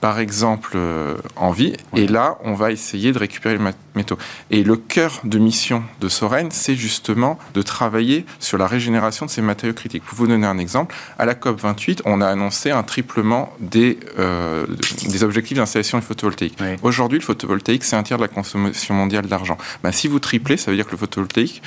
par 0.00 0.18
exemple 0.18 0.72
euh, 0.74 1.16
en 1.36 1.50
vie, 1.50 1.74
et 1.96 2.06
là, 2.06 2.38
on 2.44 2.54
va 2.54 2.70
essayer 2.70 3.12
de 3.12 3.18
récupérer 3.18 3.58
les 3.58 3.64
métaux. 3.94 4.18
Et 4.50 4.62
le 4.62 4.76
cœur 4.76 5.20
de 5.24 5.38
mission 5.38 5.82
de 6.00 6.08
Soren, 6.08 6.50
c'est 6.50 6.76
justement 6.76 7.38
de 7.54 7.62
travailler 7.62 8.24
sur 8.38 8.58
la 8.58 8.66
régénération 8.66 9.26
de 9.26 9.30
ces 9.30 9.42
matériaux 9.42 9.74
critiques. 9.74 10.04
Pour 10.04 10.16
vous 10.16 10.26
donner 10.26 10.46
un 10.46 10.58
exemple, 10.58 10.94
à 11.18 11.24
la 11.24 11.34
COP 11.34 11.60
28, 11.60 12.02
on 12.04 12.20
a 12.20 12.28
annoncé 12.28 12.70
un 12.70 12.82
triplement 12.82 13.52
des, 13.60 13.98
euh, 14.18 14.66
des 15.08 15.24
objectifs 15.24 15.56
d'installation 15.56 16.00
photovoltaïque. 16.00 16.58
Aujourd'hui, 16.82 17.18
le 17.18 17.24
photovoltaïque, 17.24 17.84
c'est 17.84 17.96
un 17.96 18.02
tiers 18.02 18.18
de 18.18 18.22
la 18.22 18.28
consommation 18.28 18.94
mondiale 18.94 19.26
d'argent. 19.26 19.58
Ben, 19.82 19.92
si 19.92 20.08
vous 20.08 20.20
triplez, 20.20 20.56
ça 20.56 20.70
veut 20.70 20.76
dire 20.76 20.86
que 20.86 20.92
le 20.92 20.98
photovoltaïque 20.98 21.62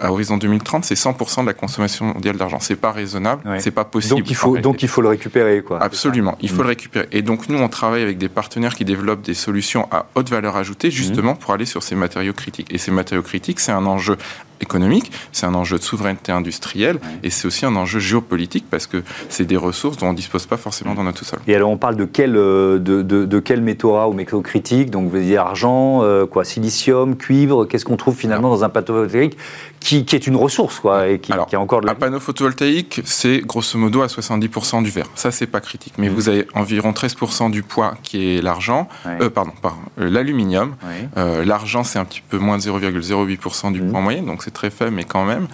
à 0.00 0.12
horizon 0.12 0.36
2030, 0.36 0.84
c'est 0.84 0.94
100% 0.94 1.42
de 1.42 1.46
la 1.46 1.54
consommation 1.54 2.06
mondiale 2.06 2.36
d'argent. 2.36 2.58
C'est 2.60 2.76
pas 2.76 2.92
raisonnable, 2.92 3.42
c'est 3.58 3.70
pas 3.70 3.84
possible. 3.84 4.20
Donc 4.20 4.30
il 4.30 4.36
faut, 4.36 4.58
donc 4.58 4.82
il 4.82 4.88
faut 4.88 5.02
le 5.02 5.08
récupérer, 5.08 5.62
quoi. 5.62 5.82
Absolument, 5.82 6.36
il 6.40 6.50
faut 6.50 6.62
le 6.62 6.68
récupérer. 6.68 7.08
Et 7.12 7.22
donc 7.22 7.48
nous, 7.48 7.58
on 7.58 7.68
travaille 7.68 8.02
avec 8.02 8.18
des 8.18 8.28
partenaires 8.28 8.74
qui 8.74 8.84
développent 8.84 9.22
des 9.22 9.34
solutions 9.34 9.88
à 9.90 10.06
haute 10.14 10.28
valeur 10.30 10.56
ajoutée, 10.56 10.90
justement 10.90 11.34
pour 11.34 11.52
aller 11.52 11.66
sur 11.66 11.82
ces 11.82 11.94
matériaux 11.94 12.32
critiques. 12.32 12.72
Et 12.72 12.78
ces 12.78 12.90
matériaux 12.90 13.22
critiques, 13.22 13.60
c'est 13.60 13.72
un 13.72 13.86
enjeu 13.86 14.16
économique, 14.60 15.10
c'est 15.32 15.46
un 15.46 15.54
enjeu 15.54 15.78
de 15.78 15.82
souveraineté 15.82 16.32
industrielle 16.32 16.98
et 17.22 17.30
c'est 17.30 17.46
aussi 17.46 17.66
un 17.66 17.76
enjeu 17.76 17.98
géopolitique 17.98 18.66
parce 18.70 18.86
que 18.86 19.02
c'est 19.28 19.44
des 19.44 19.56
ressources 19.56 19.96
dont 19.96 20.08
on 20.08 20.12
ne 20.12 20.16
dispose 20.16 20.46
pas 20.46 20.56
forcément 20.56 20.94
dans 20.94 21.04
notre 21.04 21.24
sol. 21.24 21.38
Et 21.46 21.54
alors 21.54 21.70
on 21.70 21.76
parle 21.76 21.96
de 21.96 22.04
quel, 22.04 22.36
euh, 22.36 22.78
de, 22.78 23.02
de, 23.02 23.38
quel 23.40 23.60
métaux 23.60 23.92
rares 23.92 24.10
ou 24.10 24.12
métaux 24.12 24.40
critiques? 24.40 24.90
Donc 24.90 25.10
vous 25.10 25.18
dire 25.18 25.42
argent, 25.42 26.02
euh, 26.02 26.26
quoi, 26.26 26.44
silicium, 26.44 27.16
cuivre, 27.16 27.64
qu'est-ce 27.64 27.84
qu'on 27.84 27.96
trouve 27.96 28.16
finalement 28.16 28.50
dans 28.50 28.64
un 28.64 28.68
panneau 28.68 28.86
photovoltaïque 28.86 29.36
qui, 29.80 30.04
qui, 30.04 30.16
est 30.16 30.26
une 30.26 30.36
ressource 30.36 30.80
quoi, 30.80 31.08
et 31.08 31.18
qui, 31.18 31.32
qui 31.48 31.56
a 31.56 31.60
encore 31.60 31.80
de 31.80 31.86
la... 31.86 31.92
Un 31.92 31.96
panneau 31.96 32.20
photovoltaïque, 32.20 33.00
c'est 33.04 33.40
grosso 33.40 33.78
modo 33.78 34.02
à 34.02 34.06
70% 34.06 34.82
du 34.82 34.90
verre. 34.90 35.06
Ça, 35.14 35.30
c'est 35.30 35.46
pas 35.46 35.60
critique. 35.60 35.94
Mais 35.98 36.08
mmh. 36.08 36.12
vous 36.12 36.28
avez 36.28 36.46
environ 36.54 36.90
13% 36.90 37.50
du 37.50 37.62
poids 37.62 37.94
qui 38.02 38.36
est 38.36 38.42
l'argent, 38.42 38.88
euh, 39.06 39.30
pardon, 39.30 39.52
pardon 39.60 39.78
l'aluminium. 39.96 40.74
L'argent, 41.16 41.84
c'est 41.84 41.98
un 41.98 42.04
petit 42.04 42.22
peu 42.28 42.38
moins 42.38 42.58
de 42.58 42.62
0,08% 42.62 43.72
du 43.72 43.82
mmh. 43.82 43.90
poids 43.90 43.98
en 43.98 44.02
moyenne, 44.02 44.26
donc 44.26 44.42
c'est 44.48 44.54
très 44.54 44.70
faible, 44.70 44.92
mais 44.96 45.04
quand 45.04 45.26
même. 45.26 45.42
Mhm. 45.42 45.48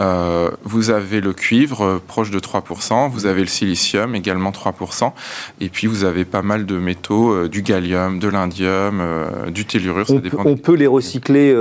Euh, 0.00 0.50
vous 0.64 0.90
avez 0.90 1.20
le 1.20 1.32
cuivre 1.32 1.84
euh, 1.84 2.02
proche 2.04 2.30
de 2.30 2.40
3%, 2.40 3.08
vous 3.08 3.26
avez 3.26 3.42
le 3.42 3.46
silicium 3.46 4.16
également 4.16 4.50
3%, 4.50 5.12
et 5.60 5.68
puis 5.68 5.86
vous 5.86 6.02
avez 6.04 6.24
pas 6.24 6.42
mal 6.42 6.66
de 6.66 6.76
métaux, 6.76 7.30
euh, 7.30 7.48
du 7.48 7.62
gallium, 7.62 8.18
de 8.18 8.28
l'indium, 8.28 9.02
du 9.52 9.64
tellurure. 9.64 10.06
On, 10.10 10.20
on 10.44 10.56
peut 10.56 10.74
les 10.74 10.88
recycler 10.88 11.54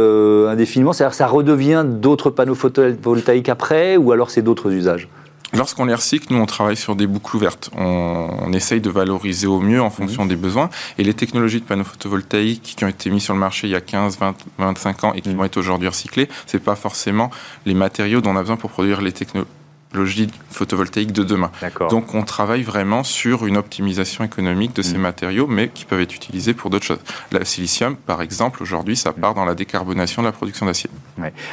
indéfiniment, 0.48 0.94
c'est-à-dire 0.94 1.12
que 1.12 1.18
ça 1.18 1.28
redevient 1.28 1.86
d'autres 1.86 2.32
panneaux 2.32 2.56
photovoltaïques 2.56 3.50
après, 3.50 3.98
ou 3.98 4.12
alors 4.12 4.32
c'est 4.32 4.42
d'autres 4.42 4.72
usages? 4.72 5.08
Lorsqu'on 5.54 5.86
les 5.86 5.96
recycle, 5.96 6.32
nous, 6.32 6.40
on 6.40 6.46
travaille 6.46 6.78
sur 6.78 6.96
des 6.96 7.08
boucles 7.08 7.36
ouvertes. 7.36 7.70
On, 7.76 8.52
essaye 8.54 8.82
de 8.82 8.90
valoriser 8.90 9.48
au 9.48 9.60
mieux 9.60 9.82
en 9.82 9.90
fonction 9.90 10.24
mhm. 10.24 10.30
des 10.30 10.36
besoins. 10.36 10.70
Et 10.98 11.04
les 11.04 11.14
technologies 11.14 11.62
de 11.62 11.66
panneaux 11.66 11.84
photovoltaïques 11.84 12.76
qui 12.78 12.84
ont 12.84 12.88
été 12.88 13.10
mis 13.10 13.22
sur 13.22 13.34
le 13.34 13.40
marché 13.40 13.68
il 13.68 13.72
y 13.72 13.76
a 13.76 13.82
15, 13.82 14.18
20, 14.18 14.36
25 14.58 15.04
ans 15.04 15.14
et 15.14 15.22
qui 15.22 15.30
mhm. 15.30 15.38
vont 15.38 15.44
être 15.46 15.58
aujourd'hui 15.58 15.88
recyclés, 15.88 16.28
c'est 16.46 16.64
pas 16.64 16.76
forcément 16.76 17.30
les 17.66 17.74
matériaux 17.74 18.22
dont 18.22 18.32
on 18.32 18.36
a 18.36 18.42
besoin 18.42 18.58
pour 18.58 18.72
produire 18.72 19.02
les 19.02 19.14
technologies 19.90 20.10
logique 20.10 20.34
photovoltaïque 20.52 21.12
de 21.12 21.24
demain. 21.24 21.52
Donc 21.90 22.14
on 22.14 22.24
travaille 22.24 22.64
vraiment 22.64 23.04
sur 23.04 23.46
une 23.46 23.58
optimisation 23.58 24.24
économique 24.24 24.76
de 24.76 24.82
ces 24.82 24.98
mm. 24.98 25.02
matériaux, 25.02 25.48
mais 25.48 25.70
qui 25.70 25.86
peuvent 25.86 26.02
être 26.02 26.16
utilisés 26.16 26.54
pour 26.54 26.70
d'autres 26.70 26.86
choses. 26.86 27.00
Le 27.32 27.44
silicium, 27.46 27.96
par 27.96 28.22
exemple, 28.22 28.62
aujourd'hui, 28.62 28.96
ça 28.96 29.14
part 29.14 29.34
dans 29.34 29.46
la 29.46 29.56
décarbonation 29.56 30.22
de 30.22 30.28
la 30.28 30.32
production 30.32 30.66
d'acier. 30.66 30.90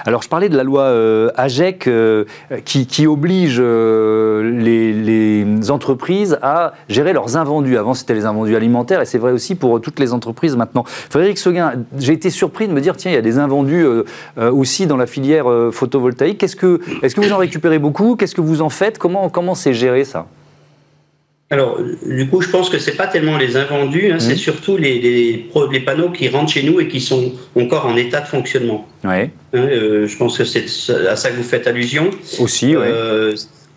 Alors 0.05 0.23
je 0.23 0.29
parlais 0.29 0.49
de 0.49 0.57
la 0.57 0.63
loi 0.63 0.83
euh, 0.83 1.31
AGEC 1.37 1.87
euh, 1.87 2.25
qui, 2.65 3.07
oblige 3.07 3.57
euh, 3.59 4.43
les, 4.61 5.71
entreprises 5.71 6.39
à 6.43 6.75
gérer 6.89 7.13
leurs 7.13 7.37
invendus. 7.37 7.77
Avant 7.77 7.95
c'était 7.95 8.15
les 8.15 8.25
invendus 8.25 8.55
alimentaires 8.55 9.01
et 9.01 9.07
c'est 9.07 9.19
vrai 9.19 9.33
aussi 9.33 9.55
pour 9.55 9.81
toutes 9.81 9.99
les 9.99 10.13
entreprises 10.13 10.57
maintenant. 10.57 10.85
Frédéric 10.87 11.39
Seguin, 11.39 11.73
j'ai 11.99 12.13
été 12.13 12.31
surpris 12.31 12.69
de 12.69 12.73
me 12.73 12.81
dire 12.81 12.97
tiens, 12.97 13.11
il 13.11 13.15
y 13.15 13.19
a 13.19 13.23
des 13.23 13.39
invendus 13.39 13.85
aussi 14.37 14.87
dans 14.87 14.97
la 14.97 15.07
filière 15.07 15.47
photovoltaïque. 15.73 16.43
Est-ce 16.43 16.57
que, 16.57 16.81
est 17.03 17.09
-ce 17.09 17.15
que 17.15 17.21
vous 17.21 17.33
en 17.33 17.39
récupérez 17.39 17.79
beaucoup? 17.79 18.17
Qu'est-ce 18.27 18.35
que 18.35 18.41
vous 18.41 18.61
en 18.61 18.71
faites? 18.71 18.99
Comment 18.99 19.29
comment 19.29 19.55
c'est 19.55 19.73
géré 19.73 20.05
ça? 20.05 20.27
Alors, 21.49 21.79
du 22.05 22.29
coup, 22.29 22.41
je 22.41 22.49
pense 22.49 22.69
que 22.69 22.81
c'est 22.81 22.97
pas 22.97 23.07
tellement 23.07 23.37
les 23.39 23.57
invendus, 23.57 24.11
hein, 24.11 24.19
c'est 24.19 24.33
mmh. 24.33 24.49
surtout 24.49 24.77
les, 24.77 24.99
les, 24.99 25.81
panneaux 25.81 26.11
qui 26.11 26.29
rentrent 26.29 26.51
chez 26.51 26.65
nous 26.65 26.81
et 26.81 26.89
qui 26.89 27.01
sont 27.01 27.35
encore 27.55 27.87
en 27.87 27.97
état 27.97 28.21
de 28.21 28.27
fonctionnement. 28.27 28.89
Ouais. 29.05 29.31
Hein, 29.55 29.59
euh, 29.71 30.09
je 30.09 30.17
pense 30.17 30.39
que 30.39 30.45
c'est 30.45 30.65
à 31.09 31.15
ça 31.15 31.31
que 31.31 31.37
vous 31.37 31.45
faites 31.45 31.69
allusion. 31.69 32.11
Aussi, 32.41 32.75
euh, 32.75 33.33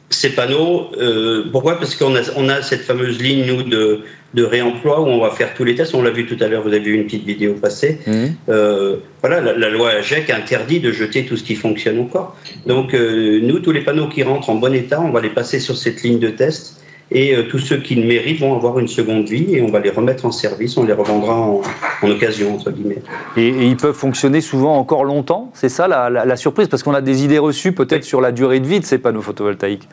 ces 0.09 0.29
panneaux, 0.29 0.89
euh, 0.99 1.43
pourquoi? 1.51 1.77
Parce 1.77 1.95
qu'on 1.95 2.15
a, 2.15 2.21
on 2.35 2.49
a 2.49 2.61
cette 2.61 2.81
fameuse 2.81 3.21
ligne, 3.21 3.45
nous, 3.45 3.63
de, 3.63 4.01
de 4.33 4.43
réemploi 4.43 5.01
où 5.01 5.05
on 5.05 5.19
va 5.19 5.31
faire 5.31 5.53
tous 5.53 5.63
les 5.63 5.75
tests. 5.75 5.93
On 5.93 6.01
l'a 6.01 6.09
vu 6.09 6.25
tout 6.25 6.37
à 6.43 6.47
l'heure, 6.47 6.63
vous 6.63 6.69
avez 6.69 6.79
vu 6.79 6.95
une 6.95 7.05
petite 7.05 7.25
vidéo 7.25 7.53
passée. 7.53 7.99
Mmh. 8.07 8.25
Euh, 8.49 8.97
voilà, 9.21 9.41
la, 9.41 9.69
loi 9.69 9.91
AGEC 9.91 10.29
interdit 10.29 10.79
de 10.79 10.91
jeter 10.91 11.25
tout 11.25 11.37
ce 11.37 11.43
qui 11.43 11.55
fonctionne 11.55 11.99
encore. 11.99 12.35
Donc, 12.65 12.93
euh, 12.93 13.39
nous, 13.41 13.59
tous 13.59 13.71
les 13.71 13.81
panneaux 13.81 14.07
qui 14.07 14.23
rentrent 14.23 14.49
en 14.49 14.55
bon 14.55 14.73
état, 14.73 14.99
on 14.99 15.11
va 15.11 15.21
les 15.21 15.29
passer 15.29 15.59
sur 15.59 15.77
cette 15.77 16.01
ligne 16.01 16.19
de 16.19 16.29
test. 16.29 16.78
Et 17.11 17.35
tous 17.49 17.57
ceux 17.57 17.77
qui 17.77 17.95
le 17.95 18.05
méritent 18.05 18.39
vont 18.39 18.55
avoir 18.55 18.77
une 18.77 18.87
seconde 18.87 19.27
vie 19.27 19.55
et 19.55 19.61
on 19.61 19.71
va 19.71 19.79
les 19.79 19.89
remettre 19.89 20.25
en 20.25 20.31
service, 20.31 20.77
on 20.77 20.83
les 20.83 20.93
revendra 20.93 21.39
en, 21.39 21.61
occasion, 22.03 22.53
entre 22.53 22.69
guillemets. 22.69 23.01
Et, 23.35 23.47
ils 23.47 23.77
peuvent 23.77 23.95
fonctionner 23.95 24.41
souvent 24.41 24.77
encore 24.77 25.03
longtemps 25.03 25.49
C'est 25.55 25.69
ça 25.69 25.87
la, 25.87 26.09
la, 26.09 26.35
surprise 26.35 26.67
Parce 26.67 26.83
qu'on 26.83 26.93
a 26.93 27.01
des 27.01 27.23
idées 27.23 27.39
reçues 27.39 27.71
peut-être 27.71 28.03
sur 28.03 28.21
la 28.21 28.31
durée 28.31 28.59
de 28.59 28.67
vie 28.67 28.79
de 28.79 28.85
ces 28.85 28.99
panneaux 28.99 29.23
photovoltaïques. 29.23 29.87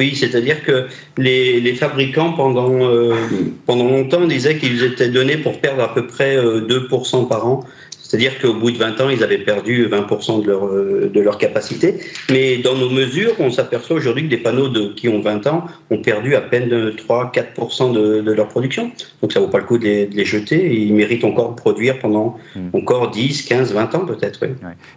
Oui, 0.00 0.14
c'est-à-dire 0.14 0.62
que 0.62 0.86
les, 1.16 1.60
les 1.60 1.74
fabricants, 1.74 2.32
pendant, 2.32 2.70
euh, 2.70 3.16
pendant 3.66 3.88
longtemps, 3.88 4.24
disaient 4.26 4.56
qu'ils 4.56 4.84
étaient 4.84 5.08
donnés 5.08 5.38
pour 5.38 5.60
perdre 5.60 5.82
à 5.82 5.92
peu 5.92 6.06
près 6.06 6.36
2% 6.36 7.24
euh, 7.24 7.26
par 7.26 7.46
an 7.48 7.64
c'est-à-dire 8.08 8.40
qu'au 8.40 8.54
bout 8.54 8.70
de 8.70 8.78
20 8.78 9.02
ans, 9.02 9.10
ils 9.10 9.22
avaient 9.22 9.36
perdu 9.36 9.86
20% 9.86 10.42
de 10.42 10.46
leur, 10.46 10.66
euh, 10.66 11.10
de 11.12 11.20
leur 11.20 11.36
capacité. 11.36 12.00
Mais 12.30 12.56
dans 12.56 12.74
nos 12.74 12.88
mesures, 12.88 13.34
on 13.38 13.50
s'aperçoit 13.50 13.96
aujourd'hui 13.96 14.24
que 14.24 14.30
des 14.30 14.38
panneaux 14.38 14.68
de, 14.68 14.94
qui 14.94 15.10
ont 15.10 15.20
20 15.20 15.46
ans 15.46 15.66
ont 15.90 15.98
perdu 15.98 16.34
à 16.34 16.40
peine 16.40 16.70
3-4% 16.70 17.92
de, 17.92 18.22
de, 18.22 18.32
leur 18.32 18.48
production. 18.48 18.90
Donc 19.20 19.32
ça 19.32 19.40
ne 19.40 19.44
vaut 19.44 19.50
pas 19.50 19.58
le 19.58 19.64
coup 19.64 19.76
de 19.76 19.84
les, 19.84 20.24
jeter. 20.24 20.74
Ils 20.74 20.94
méritent 20.94 21.24
encore 21.24 21.50
de 21.50 21.56
produire 21.56 21.98
pendant 21.98 22.38
hmm. 22.56 22.70
encore 22.72 23.10
10, 23.10 23.42
15, 23.42 23.74
20 23.74 23.94
ans 23.94 24.06
peut-être. 24.06 24.40
Oui. 24.40 24.48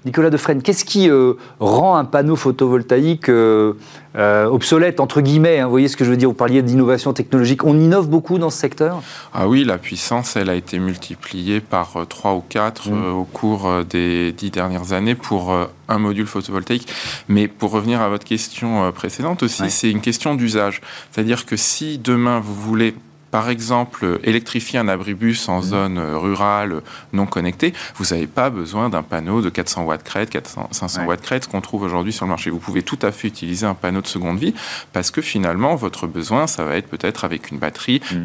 Nicolas 0.06 0.30
Defresne, 0.30 0.62
qu'est-ce 0.62 0.86
qui 0.86 1.10
euh, 1.10 1.34
rend 1.60 1.98
un 1.98 2.06
panneau 2.06 2.38
photovoltaïque 2.38 3.30
euh, 3.30 4.46
obsolète, 4.46 5.00
entre 5.00 5.22
guillemets 5.22 5.60
hein, 5.60 5.66
Vous 5.66 5.72
voyez 5.72 5.88
ce 5.90 5.98
que 5.98 6.06
je 6.06 6.10
veux 6.10 6.18
dire 6.18 6.30
Vous 6.30 6.36
parliez 6.36 6.62
d'innovation 6.62 7.12
technologique. 7.12 7.66
On 7.66 7.78
innove 7.78 8.10
beaucoup 8.10 8.38
dans 8.38 8.50
ce 8.50 8.58
secteur? 8.58 9.02
Ah 9.34 9.50
oui, 9.50 9.64
la 9.66 9.78
puissance, 9.78 10.36
elle 10.36 10.50
a 10.50 10.56
été 10.56 10.80
multipliée 10.80 11.60
par 11.60 11.94
3 12.08 12.34
ou 12.34 12.44
4 12.48 12.90
euh, 13.02 13.12
au 13.12 13.26
cours 13.26 13.68
euh, 13.68 13.84
des 13.84 14.32
dix 14.32 14.52
dernières 14.52 14.94
années 14.94 15.16
pour 15.16 15.52
euh, 15.52 15.66
un 15.88 15.98
module 15.98 16.28
photovoltaïque. 16.28 16.88
Mais 17.28 17.48
pour 17.48 17.72
revenir 17.72 18.02
à 18.02 18.10
votre 18.10 18.26
question 18.26 18.92
précédente 18.92 19.44
aussi, 19.44 19.70
c'est 19.70 19.90
une 19.90 20.02
question 20.02 20.36
d'usage. 20.36 20.82
C'est-à-dire 21.12 21.46
que 21.46 21.56
si 21.56 21.98
demain 21.98 22.40
vous 22.40 22.56
voulez 22.56 22.96
par 23.30 23.50
exemple, 23.50 24.20
électrifier 24.26 24.78
un 24.78 24.90
abribus 24.90 25.48
en 25.48 25.60
mmh. 25.60 25.64
zone 25.64 26.00
rurale 26.00 26.82
non 27.14 27.26
connectée, 27.26 27.74
vous 27.96 28.14
n'avez 28.14 28.28
pas 28.28 28.50
besoin 28.50 28.90
d'un 28.90 29.04
panneau 29.04 29.42
de 29.42 29.50
400 29.50 29.86
watts 29.86 30.04
crête, 30.04 30.30
400, 30.30 30.68
500 30.72 31.06
watts 31.06 31.22
crête 31.22 31.48
qu'on 31.48 31.62
trouve 31.62 31.84
aujourd'hui 31.84 32.12
sur 32.12 32.26
le 32.26 32.30
marché. 32.30 32.50
Vous 32.50 32.60
pouvez 32.60 32.84
tout 32.84 33.00
à 33.02 33.14
fait 33.14 33.30
utiliser 33.30 33.66
un 33.66 33.74
panneau 33.74 34.02
de 34.02 34.08
seconde 34.08 34.38
vie 34.38 34.54
parce 34.92 35.12
que 35.12 35.22
finalement, 35.22 35.76
votre 35.76 36.08
besoin, 36.08 36.46
ça 36.46 36.66
va 36.66 36.76
être 36.76 36.90
peut-être 36.90 37.24
avec 37.24 37.52
une 37.52 37.58
batterie 37.58 38.02
mmh. 38.12 38.16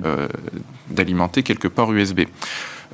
d'alimenter 0.91 1.45
quelque 1.45 1.69
ports 1.69 1.93
USB. 1.93 2.23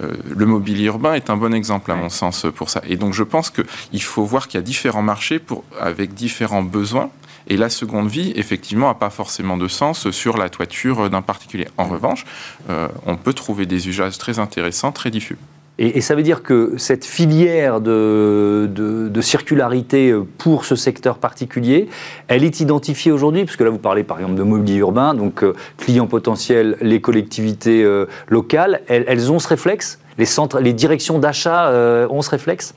Euh, 0.01 0.13
le 0.29 0.47
mobilier 0.47 0.87
urbain 0.87 1.15
est 1.15 1.31
un 1.31 1.37
bon 1.37 1.53
exemple, 1.55 1.91
à 1.91 1.95
mon 1.95 2.09
sens, 2.09 2.47
pour 2.55 2.71
ça. 2.71 2.83
Et 2.89 2.97
donc, 2.97 3.13
je 3.13 3.23
pense 3.23 3.51
qu'il 3.51 4.03
faut 4.03 4.25
voir 4.25 4.49
qu'il 4.49 4.59
y 4.59 4.63
a 4.63 4.65
différents 4.65 5.03
marchés 5.03 5.39
pour, 5.39 5.65
avec 5.81 6.15
différents 6.15 6.63
besoins. 6.63 7.11
Et 7.49 7.57
la 7.57 7.71
seconde 7.71 8.09
vie, 8.09 8.33
effectivement, 8.37 8.89
n'a 8.89 8.95
pas 8.95 9.11
forcément 9.11 9.57
de 9.57 9.69
sens 9.69 10.11
sur 10.11 10.37
la 10.37 10.49
toiture 10.49 11.11
d'un 11.11 11.23
particulier. 11.23 11.69
En 11.77 11.85
revanche, 11.85 12.25
euh, 12.71 12.89
on 13.05 13.17
peut 13.17 13.33
trouver 13.33 13.67
des 13.67 13.89
usages 13.89 14.17
très 14.17 14.39
intéressants, 14.39 14.93
très 14.93 15.11
diffus. 15.11 15.37
Et, 15.79 16.01
ça 16.03 16.15
veut 16.15 16.23
dire 16.23 16.43
que 16.43 16.75
cette 16.77 17.05
filière 17.05 17.81
de, 17.81 19.21
circularité 19.21 20.15
pour 20.37 20.65
ce 20.65 20.77
secteur 20.77 21.19
particulier, 21.19 21.89
elle 22.29 22.45
est 22.45 22.61
identifiée 22.61 23.11
aujourd'hui, 23.11 23.45
parce 23.45 23.57
que 23.57 23.65
là 23.65 23.71
vous 23.71 23.79
parlez 23.79 24.03
par 24.03 24.19
exemple 24.19 24.35
de 24.35 24.43
mobilier 24.43 24.79
urbain, 24.79 25.15
donc 25.15 25.43
euh, 25.43 25.55
clients 25.79 26.07
potentiels, 26.07 26.77
les 26.81 27.01
collectivités 27.01 27.85
euh, 27.85 28.07
locales, 28.29 28.83
elles, 28.89 29.33
ont 29.33 29.39
ce 29.39 29.49
réflexe? 29.49 29.99
Les, 30.19 30.73
directions 30.73 31.19
d'achat 31.19 31.69
euh, 31.69 32.07
ont 32.11 32.21
ce 32.21 32.31
réflexe? 32.31 32.75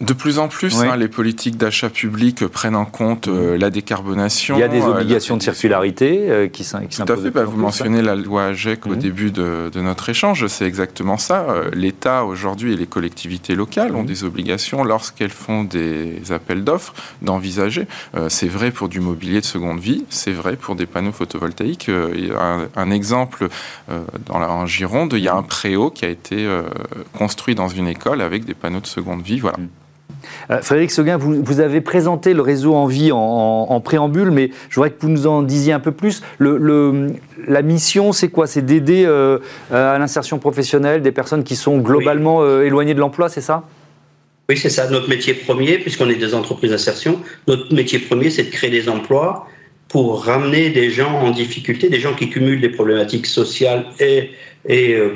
De 0.00 0.12
plus 0.12 0.38
en 0.38 0.46
plus, 0.46 0.80
hein, 0.80 0.96
les 0.96 1.08
politiques 1.08 1.56
d'achat 1.56 1.90
public 1.90 2.46
prennent 2.46 2.76
en 2.76 2.84
compte 2.84 3.26
euh, 3.26 3.58
la 3.58 3.68
décarbonation. 3.68 4.56
Il 4.56 4.60
y 4.60 4.62
a 4.62 4.68
des 4.68 4.82
euh, 4.82 4.92
obligations 4.92 5.36
de 5.36 5.42
circularité 5.42 6.30
euh, 6.30 6.46
qui 6.46 6.62
s'imposent. 6.62 7.04
Tout 7.04 7.12
à 7.12 7.16
fait. 7.16 7.30
Bah, 7.30 7.42
vous 7.42 7.56
mentionnez 7.56 8.00
la 8.00 8.14
loi 8.14 8.46
AGEC 8.46 8.86
au 8.86 8.90
mmh. 8.90 8.96
début 8.96 9.30
de, 9.32 9.70
notre 9.74 10.08
échange. 10.08 10.46
C'est 10.46 10.66
exactement 10.66 11.18
ça. 11.18 11.46
L'État 11.72 12.24
aujourd'hui 12.24 12.74
et 12.74 12.76
les 12.76 12.86
collectivités 12.86 13.56
locales 13.56 13.96
ont 13.96 14.04
mmh. 14.04 14.06
des 14.06 14.22
obligations 14.22 14.84
lorsqu'elles 14.84 15.30
font 15.30 15.64
des 15.64 16.30
appels 16.30 16.62
d'offres 16.62 16.94
d'envisager. 17.22 17.88
c'est 18.28 18.48
vrai 18.48 18.70
pour 18.70 18.88
du 18.88 19.00
mobilier 19.00 19.40
de 19.40 19.46
seconde 19.46 19.80
vie. 19.80 20.04
C'est 20.10 20.32
vrai 20.32 20.54
pour 20.54 20.76
des 20.76 20.86
panneaux 20.86 21.12
photovoltaïques. 21.12 21.88
Un, 21.88 22.68
un, 22.76 22.90
exemple 22.90 23.48
dans 24.26 24.38
la, 24.38 24.50
en 24.50 24.66
Gironde, 24.66 25.14
il 25.14 25.24
y 25.24 25.28
a 25.28 25.34
un 25.34 25.42
préau 25.42 25.90
qui 25.90 26.04
a 26.04 26.08
été 26.08 26.48
construit 27.16 27.56
dans 27.56 27.68
une 27.68 27.88
école 27.88 28.20
avec 28.20 28.44
des 28.44 28.54
panneaux 28.54 28.80
de 28.80 28.86
seconde 28.86 29.22
vie. 29.22 29.40
Voilà. 29.40 29.58
Mmh. 29.58 29.68
Euh, 30.50 30.62
Frédéric 30.62 30.90
Seguin, 30.90 31.16
vous, 31.16 31.60
avez 31.60 31.80
présenté 31.80 32.34
le 32.34 32.42
réseau 32.42 32.74
en 32.74 32.86
vie 32.86 33.10
en, 33.12 33.80
préambule, 33.80 34.30
mais 34.30 34.50
je 34.68 34.74
voudrais 34.74 34.90
que 34.90 35.00
vous 35.00 35.08
nous 35.08 35.26
en 35.26 35.42
disiez 35.42 35.72
un 35.72 35.80
peu 35.80 35.92
plus. 35.92 36.22
la 36.40 37.62
mission, 37.62 38.12
c'est 38.12 38.28
quoi? 38.28 38.46
C'est 38.46 38.64
d'aider 38.64 39.04
euh, 39.06 39.38
à 39.72 39.98
l'insertion 39.98 40.38
professionnelle 40.38 41.02
des 41.02 41.12
personnes 41.12 41.44
qui 41.44 41.56
sont 41.56 41.78
globalement 41.78 42.42
euh, 42.42 42.64
éloignées 42.64 42.94
de 42.94 43.00
l'emploi, 43.00 43.28
c'est 43.28 43.40
ça? 43.40 43.64
Oui, 44.48 44.56
c'est 44.56 44.70
ça. 44.70 44.88
Notre 44.90 45.08
métier 45.08 45.34
premier, 45.34 45.78
puisqu'on 45.78 46.08
est 46.08 46.16
des 46.16 46.34
entreprises 46.34 46.70
d'insertion, 46.70 47.20
notre 47.46 47.72
métier 47.74 47.98
premier, 47.98 48.30
c'est 48.30 48.44
de 48.44 48.50
créer 48.50 48.70
des 48.70 48.88
emplois 48.88 49.46
pour 49.88 50.24
ramener 50.24 50.70
des 50.70 50.90
gens 50.90 51.12
en 51.20 51.30
difficulté, 51.30 51.88
des 51.88 52.00
gens 52.00 52.14
qui 52.14 52.30
cumulent 52.30 52.60
des 52.60 52.68
problématiques 52.68 53.26
sociales 53.26 53.86
et, 54.00 54.30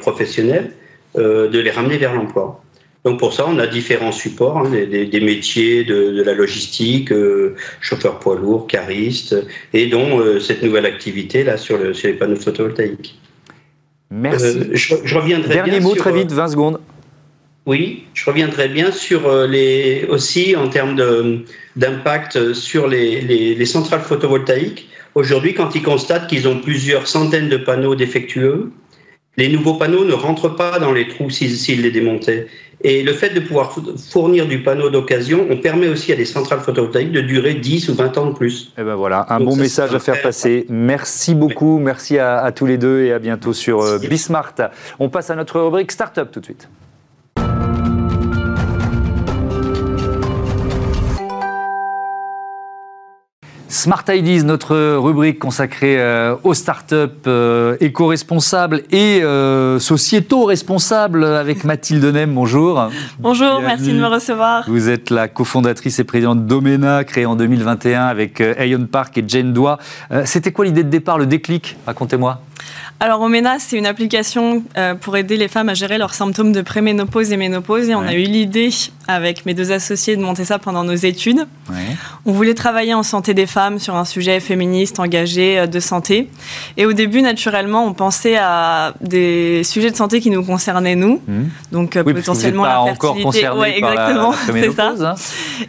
professionnelles, 0.01 0.73
de 1.15 1.59
les 1.59 1.71
ramener 1.71 1.99
vers 1.99 2.15
l'emploi. 2.15 2.63
Donc 3.05 3.19
pour 3.19 3.33
ça, 3.33 3.47
on 3.49 3.59
a 3.59 3.67
différents 3.67 4.13
supports, 4.13 4.59
hein, 4.59 4.71
des, 4.71 5.21
métiers 5.21 5.83
de, 5.83 6.23
la 6.23 6.35
logistique, 6.35 7.11
euh, 7.11 7.57
chauffeur 7.81 8.21
poids 8.21 8.37
lourd, 8.37 8.69
cariste, 8.69 9.35
et 9.73 9.87
dont 9.87 10.21
euh, 10.21 10.39
cette 10.39 10.63
nouvelle 10.63 10.87
activité 10.87 11.43
là 11.43 11.57
sur, 11.57 11.79
le, 11.79 11.95
sur 11.95 12.09
les 12.09 12.15
panneaux 12.15 12.37
photovoltaïques. 12.37 13.19
Merci. 14.11 14.45
Euh, 14.45 14.65
je, 14.75 15.15
reviendrai 15.17 15.55
Dernier 15.55 15.81
mot, 15.81 15.97
très 15.97 16.13
vite, 16.13 16.31
20 16.31 16.49
secondes. 16.49 16.81
Oui, 17.67 18.05
je 18.15 18.25
reviendrai 18.25 18.69
bien 18.69 18.93
sur 18.93 19.47
les 19.47 20.05
aussi 20.09 20.57
en 20.57 20.69
termes 20.69 20.97
d'impact 21.77 22.55
sur 22.55 22.89
les, 22.89 23.21
les, 23.21 23.67
centrales 23.67 24.01
photovoltaïques. 24.01 24.89
Aujourd'hui, 25.15 25.55
quand 25.55 25.75
ils 25.77 25.83
constatent 25.83 26.27
qu'ils 26.27 26.49
ont 26.49 26.59
plusieurs 26.59 27.07
centaines 27.07 27.49
de 27.49 27.57
panneaux 27.57 27.95
défectueux, 27.95 28.73
les 29.37 29.49
nouveaux 29.49 29.75
panneaux 29.75 30.05
ne 30.05 30.13
rentrent 30.13 30.55
pas 30.55 30.79
dans 30.79 30.93
les 30.93 31.09
trous 31.09 31.31
s'ils 31.31 31.83
les 31.83 31.91
démontaient. 31.91 32.49
Et 32.85 33.03
le 33.03 33.13
fait 33.13 33.31
de 33.31 33.41
pouvoir 33.41 33.75
fournir 34.11 34.47
du 34.47 34.63
panneau 34.63 34.91
d'occasion, 34.91 35.47
on 35.51 35.57
permet 35.57 35.89
aussi 35.89 36.13
à 36.13 36.17
des 36.17 36.25
centrales 36.25 36.61
photovoltaïques 36.61 37.13
de 37.13 37.21
durer 37.21 37.55
10 37.55 37.89
ou 37.91 37.95
20 37.95 38.19
ans 38.19 38.27
de 38.27 38.35
plus. 38.35 38.73
Et 38.77 38.81
eh 38.81 38.83
ben 38.83 38.97
voilà, 38.97 39.27
un 39.29 39.41
bon 39.41 39.55
message 39.55 39.95
à 39.95 40.01
faire 40.01 40.21
passer. 40.21 40.67
Merci 40.69 41.35
beaucoup, 41.35 41.79
merci 41.79 42.19
à, 42.19 42.51
tous 42.53 42.67
les 42.67 42.79
deux 42.79 43.03
et 43.03 43.13
à 43.13 43.19
bientôt 43.19 43.53
sur 43.53 43.81
euh, 43.83 43.99
Bismart. 43.99 44.55
On 44.99 45.09
passe 45.09 45.31
à 45.31 45.37
notre 45.37 45.61
rubrique 45.61 45.93
Startup 45.93 46.29
tout 46.31 46.41
de 46.41 46.45
suite. 46.45 46.69
Smart 53.73 54.05
Ideas, 54.07 54.43
notre 54.45 54.97
rubrique 54.97 55.39
consacrée 55.39 55.99
euh, 55.99 56.37
aux 56.43 56.53
startups 56.53 57.09
euh, 57.27 57.75
éco-responsables 57.81 58.83
et 58.91 59.23
euh, 59.23 59.79
sociétaux 59.79 60.45
responsables 60.45 61.25
avec 61.25 61.65
Mathilde 61.65 62.05
Nem. 62.05 62.35
Bonjour. 62.35 62.91
Bonjour, 63.19 63.63
merci 63.63 63.95
de 63.95 63.99
me 63.99 64.09
recevoir. 64.09 64.65
Vous 64.69 64.91
êtes 64.91 65.09
la 65.09 65.27
cofondatrice 65.27 65.99
et 66.01 66.05
présidente 66.05 66.47
d'Omena, 66.47 67.03
créée 67.05 67.25
en 67.25 67.35
2021 67.35 68.03
avec 68.03 68.41
Ayon 68.43 68.87
Park 68.93 69.17
et 69.17 69.25
Jane 69.27 69.55
Doa. 69.55 69.79
C'était 70.27 70.53
quoi 70.53 70.67
l'idée 70.67 70.85
de 70.85 70.91
départ, 70.91 71.17
le 71.17 71.25
déclic? 71.25 71.79
Racontez-moi. 71.87 72.43
Alors, 73.01 73.21
Omena, 73.23 73.59
c'est 73.59 73.77
une 73.77 73.87
application 73.87 74.63
pour 75.01 75.17
aider 75.17 75.37
les 75.37 75.49
femmes 75.49 75.69
à 75.69 75.75
gérer 75.75 75.99
leurs 75.99 76.15
symptômes 76.15 76.53
de 76.53 76.61
préménopause 76.61 77.33
et 77.33 77.37
ménopause. 77.37 77.89
Et 77.89 77.97
on 77.97 78.03
a 78.03 78.15
eu 78.15 78.23
l'idée, 78.23 78.71
avec 79.09 79.45
mes 79.45 79.55
deux 79.55 79.73
associés, 79.73 80.15
de 80.15 80.23
monter 80.23 80.45
ça 80.45 80.61
pendant 80.61 80.85
nos 80.85 80.95
études. 80.95 81.47
On 82.25 82.33
voulait 82.33 82.55
travailler 82.55 82.95
en 82.95 83.03
santé 83.03 83.35
des 83.35 83.47
femmes 83.47 83.62
sur 83.79 83.97
un 83.97 84.05
sujet 84.05 84.41
féministe, 84.41 84.99
engagé, 85.01 85.61
euh, 85.61 85.67
de 85.67 85.81
santé. 85.81 86.29
Et 86.77 86.87
au 86.87 86.93
début, 86.93 87.23
naturellement, 87.23 87.87
on 87.87 87.93
pensait 87.93 88.37
à 88.37 88.95
des 89.01 89.63
sujets 89.65 89.91
de 89.91 89.97
santé 89.97 90.21
qui 90.21 90.31
nous 90.31 90.45
concernaient, 90.45 90.97
nous. 90.97 91.21
Mmh. 91.27 91.43
Donc, 91.73 91.97
euh, 91.97 92.05
potentiellement 92.05 92.65
la 92.65 92.85
fertilité. 92.85 93.49
Encore 93.49 93.65
exactement, 93.65 94.33
c'est 94.47 94.73
ça. 94.73 94.95
Hein. 95.01 95.15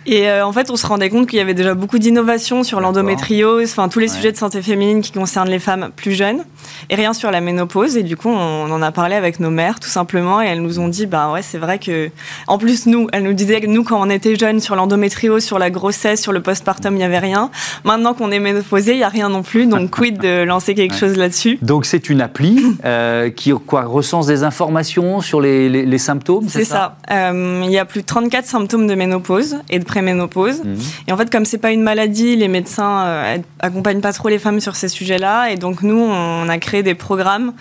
Et 0.05 0.29
en 0.29 0.51
fait, 0.51 0.69
on 0.69 0.75
se 0.75 0.85
rendait 0.85 1.09
compte 1.09 1.27
qu'il 1.27 1.39
y 1.39 1.41
avait 1.41 1.53
déjà 1.53 1.73
beaucoup 1.73 1.99
d'innovations 1.99 2.63
sur 2.63 2.79
l'endométriose, 2.79 3.71
enfin, 3.71 3.89
tous 3.89 3.99
les 3.99 4.07
sujets 4.07 4.31
de 4.31 4.37
santé 4.37 4.61
féminine 4.61 5.01
qui 5.01 5.11
concernent 5.11 5.49
les 5.49 5.59
femmes 5.59 5.91
plus 5.95 6.13
jeunes. 6.13 6.43
et 6.89 6.95
rien 6.95 7.13
sur 7.13 7.31
la 7.31 7.41
ménopause. 7.41 7.97
Et 7.97 8.03
du 8.03 8.17
coup, 8.17 8.29
on 8.29 8.71
en 8.71 8.81
a 8.81 8.91
parlé 8.91 9.15
avec 9.15 9.39
nos 9.39 9.49
mères, 9.49 9.79
tout 9.79 9.89
simplement, 9.89 10.41
et 10.41 10.47
elles 10.47 10.61
nous 10.61 10.79
ont 10.79 10.87
dit, 10.87 11.05
bah 11.05 11.31
ouais, 11.31 11.41
c'est 11.41 11.57
vrai 11.57 11.79
que, 11.79 12.09
en 12.47 12.57
plus, 12.57 12.85
nous, 12.85 13.07
elles 13.13 13.23
nous 13.23 13.33
disaient 13.33 13.61
que 13.61 13.67
nous, 13.67 13.83
quand 13.83 14.01
on 14.01 14.09
était 14.09 14.35
jeunes, 14.35 14.59
sur 14.59 14.75
l'endométriose, 14.75 15.43
sur 15.43 15.59
la 15.59 15.69
grossesse, 15.69 16.21
sur 16.21 16.31
le 16.31 16.41
postpartum, 16.41 16.93
il 16.93 16.97
n'y 16.97 17.03
avait 17.03 17.19
rien. 17.19 17.51
Maintenant 17.83 18.13
qu'on 18.13 18.31
est 18.31 18.39
ménopausé, 18.39 18.93
il 18.93 18.97
n'y 18.97 19.03
a 19.03 19.09
rien 19.09 19.29
non 19.29 19.43
plus. 19.43 19.65
Donc, 19.65 19.91
quid 19.91 20.17
de 20.17 20.43
lancer 20.43 20.73
quelque 20.73 20.95
chose 20.95 21.17
là-dessus? 21.17 21.57
Donc, 21.61 21.85
c'est 21.85 22.09
une 22.09 22.21
appli 22.21 22.77
euh, 22.85 23.29
qui 23.29 23.51
quoi, 23.65 23.83
recense 23.83 24.27
des 24.27 24.43
informations 24.43 25.21
sur 25.21 25.41
les, 25.41 25.97
symptômes 25.97 26.47
C'est 26.49 26.65
ça, 26.65 26.97
euh, 27.11 27.61
Il 27.65 27.71
y 27.71 27.77
a 27.77 27.85
plus 27.85 28.01
de 28.01 28.05
34 28.05 28.45
symptômes 28.45 28.87
de 28.87 28.95
ménopause 28.95 29.57
et 29.69 29.79
de 29.79 29.85
préménopause. 29.85 30.63
Mhm. 30.63 30.77
Et 31.07 31.11
en 31.11 31.17
fait, 31.17 31.29
comme 31.29 31.45
c'est 31.45 31.57
pas 31.57 31.71
une 31.71 31.83
maladie, 31.83 32.35
les 32.35 32.47
médecins 32.47 33.05
euh, 33.05 33.37
accompagnent 33.59 34.01
pas 34.01 34.13
trop 34.13 34.29
les 34.29 34.39
femmes 34.39 34.59
sur 34.59 34.75
ces 34.75 34.87
sujets-là. 34.87 35.51
Et 35.51 35.55
donc, 35.55 35.81
nous, 35.81 35.99
on 35.99 36.47
a 36.49 36.57
créé 36.57 36.83
des 36.83 36.95
programmes 36.95 37.53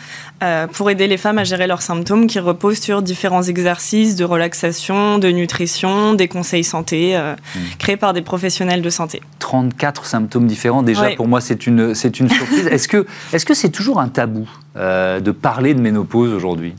euh, 0.42 0.66
pour 0.66 0.90
aider 0.90 1.06
les 1.06 1.18
femmes 1.18 1.38
à 1.38 1.44
gérer 1.44 1.68
leurs 1.68 1.82
symptômes 1.82 2.26
qui 2.26 2.40
reposent 2.40 2.80
sur 2.80 3.00
différents 3.00 3.44
exercices 3.44 4.16
de 4.16 4.24
relaxation, 4.24 5.18
de 5.18 5.28
nutrition, 5.28 6.14
des 6.14 6.26
conseils 6.26 6.64
santé 6.64 7.16
euh, 7.16 7.34
hmm. 7.54 7.58
créés 7.78 7.96
par 7.96 8.12
des 8.12 8.22
professionnels 8.22 8.82
de 8.82 8.90
santé. 8.90 9.22
34 9.38 10.04
symptômes 10.12 10.46
différents, 10.46 10.82
déjà 10.82 11.10
pour 11.16 11.28
moi 11.28 11.40
c'est 11.40 11.66
une, 11.66 11.94
c'est 11.94 12.20
une 12.20 12.28
surprise. 12.28 12.66
est-ce 12.70 12.88
que, 12.88 13.54
c'est 13.54 13.70
toujours 13.70 14.00
un 14.00 14.08
tabou 14.08 14.48
euh, 14.76 15.20
de 15.20 15.30
parler 15.30 15.74
de 15.74 15.80
ménopause 15.80 16.32
aujourd'hui? 16.32 16.74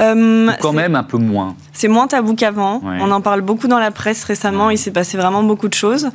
Ou 0.00 0.50
quand 0.60 0.72
même 0.72 0.94
un 0.94 1.02
peu 1.02 1.18
moins? 1.18 1.54
C'est 1.72 1.88
moins 1.88 2.06
tabou 2.06 2.34
qu'avant. 2.34 2.80
On 2.84 3.10
en 3.10 3.20
parle 3.20 3.40
beaucoup 3.40 3.68
dans 3.68 3.78
la 3.78 3.90
presse 3.90 4.24
récemment, 4.24 4.70
il 4.70 4.78
s'est 4.78 4.90
passé 4.90 5.16
vraiment 5.16 5.42
beaucoup 5.42 5.68
de 5.68 5.74
choses. 5.74 6.08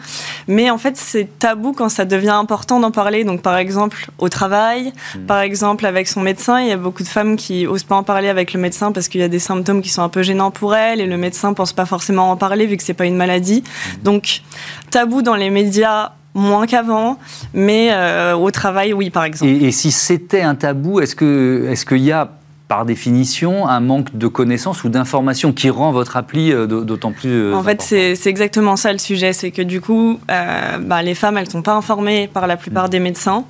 Mais 0.47 0.69
en 0.69 0.77
fait 0.77 0.95
c'est 0.97 1.27
tabou 1.39 1.73
quand 1.73 1.89
ça 1.89 2.05
devient 2.05 2.29
important 2.29 2.79
d'en 2.79 2.91
parler. 2.91 3.23
Donc 3.23 3.41
par 3.41 3.57
exemple 3.57 4.09
au 4.17 4.29
travail, 4.29 4.93
hmm. 5.15 5.25
par 5.25 5.39
exemple 5.39 5.85
avec 5.85 6.07
son 6.07 6.21
médecin, 6.21 6.61
il 6.61 6.67
y 6.67 6.71
a 6.71 6.77
beaucoup 6.77 7.03
de 7.03 7.07
femmes 7.07 7.35
qui 7.35 7.67
osent 7.67 7.83
pas 7.83 7.95
en 7.95 8.03
parler 8.03 8.29
avec 8.29 8.53
le 8.53 8.59
médecin 8.59 8.91
parce 8.91 9.07
qu'il 9.07 9.21
y 9.21 9.23
a 9.23 9.29
des 9.29 9.39
symptômes 9.39 9.81
qui 9.81 9.89
sont 9.89 10.03
un 10.03 10.09
peu 10.09 10.23
gênants 10.23 10.51
pour 10.51 10.75
elles 10.75 11.01
et 11.01 11.05
le 11.05 11.17
médecin 11.17 11.53
pense 11.53 11.73
pas 11.73 11.85
forcément 11.85 12.31
en 12.31 12.37
parler 12.37 12.65
vu 12.65 12.77
que 12.77 12.83
c'est 12.83 12.93
pas 12.93 13.05
une 13.05 13.17
maladie. 13.17 13.63
Mhm. 13.63 14.03
Donc 14.03 14.41
tabou 14.91 15.21
dans 15.21 15.35
les 15.35 15.49
médias 15.49 16.11
moins 16.33 16.67
qu'avant, 16.67 17.17
mais 17.53 17.89
euh, 17.91 18.35
au 18.35 18.51
travail, 18.51 18.93
oui, 18.93 19.09
par 19.09 19.23
exemple. 19.23 19.51
Et, 19.51 19.71
si 19.71 19.91
c'était 19.91 20.41
un 20.41 20.55
tabou, 20.55 20.99
est-ce 20.99 21.15
que 21.15 21.67
est-ce 21.69 21.85
qu'il 21.85 21.99
y 21.99 22.11
a 22.11 22.31
par 22.69 22.86
définition 22.86 23.67
un 23.67 23.79
manque 23.79 24.15
de 24.15 24.27
connaissances 24.27 24.84
ou 24.84 24.89
d'informations 24.89 25.51
qui 25.51 25.71
rend 25.71 25.91
votre 25.91 26.15
appli 26.15 26.53
euh, 26.53 26.67
d'autant 26.67 27.12
plus. 27.12 27.32
Euh, 27.32 27.55
en 27.55 27.63
fait, 27.63 27.82
c'est 27.82 28.27
exactement 28.27 28.75
ça 28.75 28.93
le 28.93 28.99
sujet. 28.99 29.34
C'est 29.34 29.49
que 29.49 29.63
du 29.63 29.82
coup, 29.82 30.19
euh, 30.29 30.77
bah, 30.77 31.01
les 31.01 31.15
femmes, 31.15 31.38
elles 31.39 31.47
ne 31.47 31.51
sont 31.51 31.63
pas 31.63 31.73
informées 31.73 32.29
par 32.32 32.45
la 32.45 32.58
plupart 32.58 32.86
mm. 32.86 32.89
des 32.89 32.99
médecins. 32.99 33.43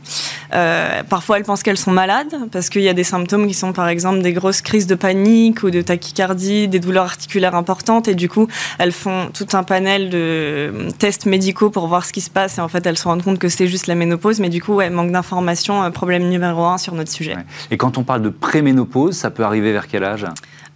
parfois, 1.09 1.37
elles 1.37 1.43
pensent 1.43 1.63
qu'elles 1.63 1.77
sont 1.77 1.91
malades 1.91 2.33
parce 2.53 2.69
qu'il 2.69 2.81
y 2.81 2.87
a 2.87 2.93
des 2.93 3.03
symptômes 3.03 3.45
qui 3.47 3.53
sont 3.53 3.73
par 3.73 3.89
exemple 3.89 4.21
des 4.21 4.31
grosses 4.31 4.61
crises 4.61 4.87
de 4.87 4.95
panique 4.95 5.63
ou 5.63 5.69
de 5.69 5.81
tachycardie, 5.81 6.69
des 6.69 6.79
douleurs 6.79 7.03
articulaires 7.03 7.55
importantes. 7.55 8.07
Et 8.07 8.15
du 8.15 8.29
coup, 8.29 8.47
elles 8.77 8.93
font 8.93 9.27
tout 9.33 9.47
un 9.51 9.63
panel 9.63 10.09
de 10.09 10.71
tests 10.97 11.25
médicaux 11.25 11.69
pour 11.69 11.87
voir 11.87 12.05
ce 12.05 12.13
qui 12.13 12.21
se 12.21 12.29
passe. 12.29 12.57
Et 12.57 12.61
en 12.61 12.69
fait, 12.69 12.85
elles 12.85 12.97
se 12.97 13.03
rendent 13.03 13.23
compte 13.23 13.37
que 13.37 13.49
c'est 13.49 13.67
juste 13.67 13.87
la 13.87 13.95
ménopause. 13.95 14.39
Mais 14.39 14.49
du 14.49 14.61
coup, 14.61 14.75
ouais, 14.75 14.89
manque 14.89 15.11
d'informations, 15.11 15.91
problème 15.91 16.29
numéro 16.29 16.63
un 16.63 16.77
sur 16.77 16.93
notre 16.95 17.11
sujet. 17.11 17.35
Et 17.69 17.75
quand 17.75 17.97
on 17.97 18.03
parle 18.03 18.21
de 18.21 18.29
préménopause, 18.29 19.08
ça 19.11 19.29
peut 19.31 19.43
arriver 19.43 19.71
vers 19.71 19.87
quel 19.87 20.03
âge? 20.03 20.25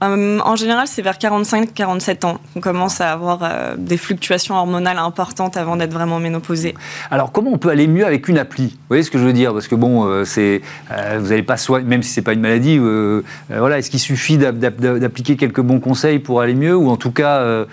Euh, 0.04 0.40
en 0.44 0.56
général, 0.56 0.88
c'est 0.88 1.02
vers 1.02 1.18
45-47 1.18 2.26
ans 2.26 2.40
qu'on 2.54 2.60
commence 2.60 3.00
à 3.00 3.12
avoir 3.12 3.40
euh, 3.44 3.76
des 3.78 3.98
fluctuations 3.98 4.56
hormonales 4.56 4.98
importantes 4.98 5.56
avant 5.56 5.76
d'être 5.76 5.94
vraiment 5.94 6.20
ménopausé. 6.20 6.74
Alors, 7.10 7.32
comment 7.32 7.52
on 7.54 7.58
peut 7.58 7.70
aller 7.70 7.88
mieux 7.88 8.06
avec 8.06 8.28
une 8.28 8.38
appli? 8.38 8.68
Vous 8.68 8.80
voyez 8.90 9.04
ce 9.04 9.12
que 9.12 9.18
je 9.18 9.24
veux 9.24 9.34
dire? 9.34 9.54
Parce 9.54 9.68
que 9.68 9.76
bon, 9.76 10.06
euh, 10.06 10.26
c'est, 10.26 10.62
vous 10.90 11.30
n'allez 11.30 11.44
pas 11.44 11.58
soigner, 11.58 11.88
même 11.88 12.04
si 12.04 12.12
c'est 12.12 12.22
pas 12.22 12.34
une 12.34 12.42
maladie. 12.42 12.80
voilà, 13.50 13.78
est-ce 13.78 13.90
qu'il 13.90 14.00
suffit 14.00 14.38
d'appliquer 14.38 15.38
quelques 15.38 15.62
bons 15.62 15.80
conseils 15.80 16.20
pour 16.20 16.42
aller 16.42 16.56
mieux, 16.56 16.76
ou 16.76 16.90
en 16.90 16.98
tout 16.98 17.12
cas, 17.12 17.66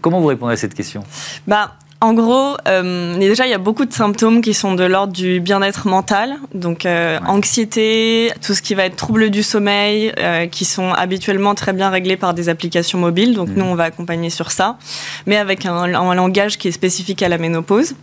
comment 0.00 0.20
vous 0.20 0.26
répondez 0.26 0.54
à 0.54 0.56
cette 0.56 0.74
question? 0.74 1.02
Bah, 1.46 1.72
en 2.02 2.12
gros, 2.12 2.56
euh, 2.68 3.16
déjà, 3.18 3.46
il 3.46 3.50
y 3.50 3.54
a 3.54 3.58
beaucoup 3.58 3.86
de 3.86 3.92
symptômes 3.92 4.42
qui 4.42 4.52
sont 4.52 4.74
de 4.74 4.84
l'ordre 4.84 5.14
du 5.14 5.40
bien-être 5.40 5.88
mental, 5.88 6.36
donc 6.54 6.84
euh, 6.84 7.18
anxiété, 7.26 8.30
tout 8.44 8.52
ce 8.52 8.60
qui 8.60 8.74
va 8.74 8.84
être 8.84 8.96
trouble 8.96 9.30
du 9.30 9.42
sommeil, 9.42 10.12
euh, 10.18 10.46
qui 10.46 10.66
sont 10.66 10.92
habituellement 10.92 11.54
très 11.54 11.72
bien 11.72 11.88
réglés 11.88 12.18
par 12.18 12.34
des 12.34 12.50
applications 12.50 12.98
mobiles. 12.98 13.34
Donc 13.34 13.48
nous, 13.48 13.64
mhm. 13.64 13.70
on 13.70 13.74
va 13.76 13.84
accompagner 13.84 14.28
sur 14.28 14.50
ça, 14.50 14.76
mais 15.24 15.36
avec 15.36 15.64
un, 15.64 15.94
un, 15.94 16.14
langage 16.14 16.58
qui 16.58 16.68
est 16.68 16.72
spécifique 16.72 17.22
à 17.22 17.28
la 17.28 17.38
ménopause. 17.38 17.94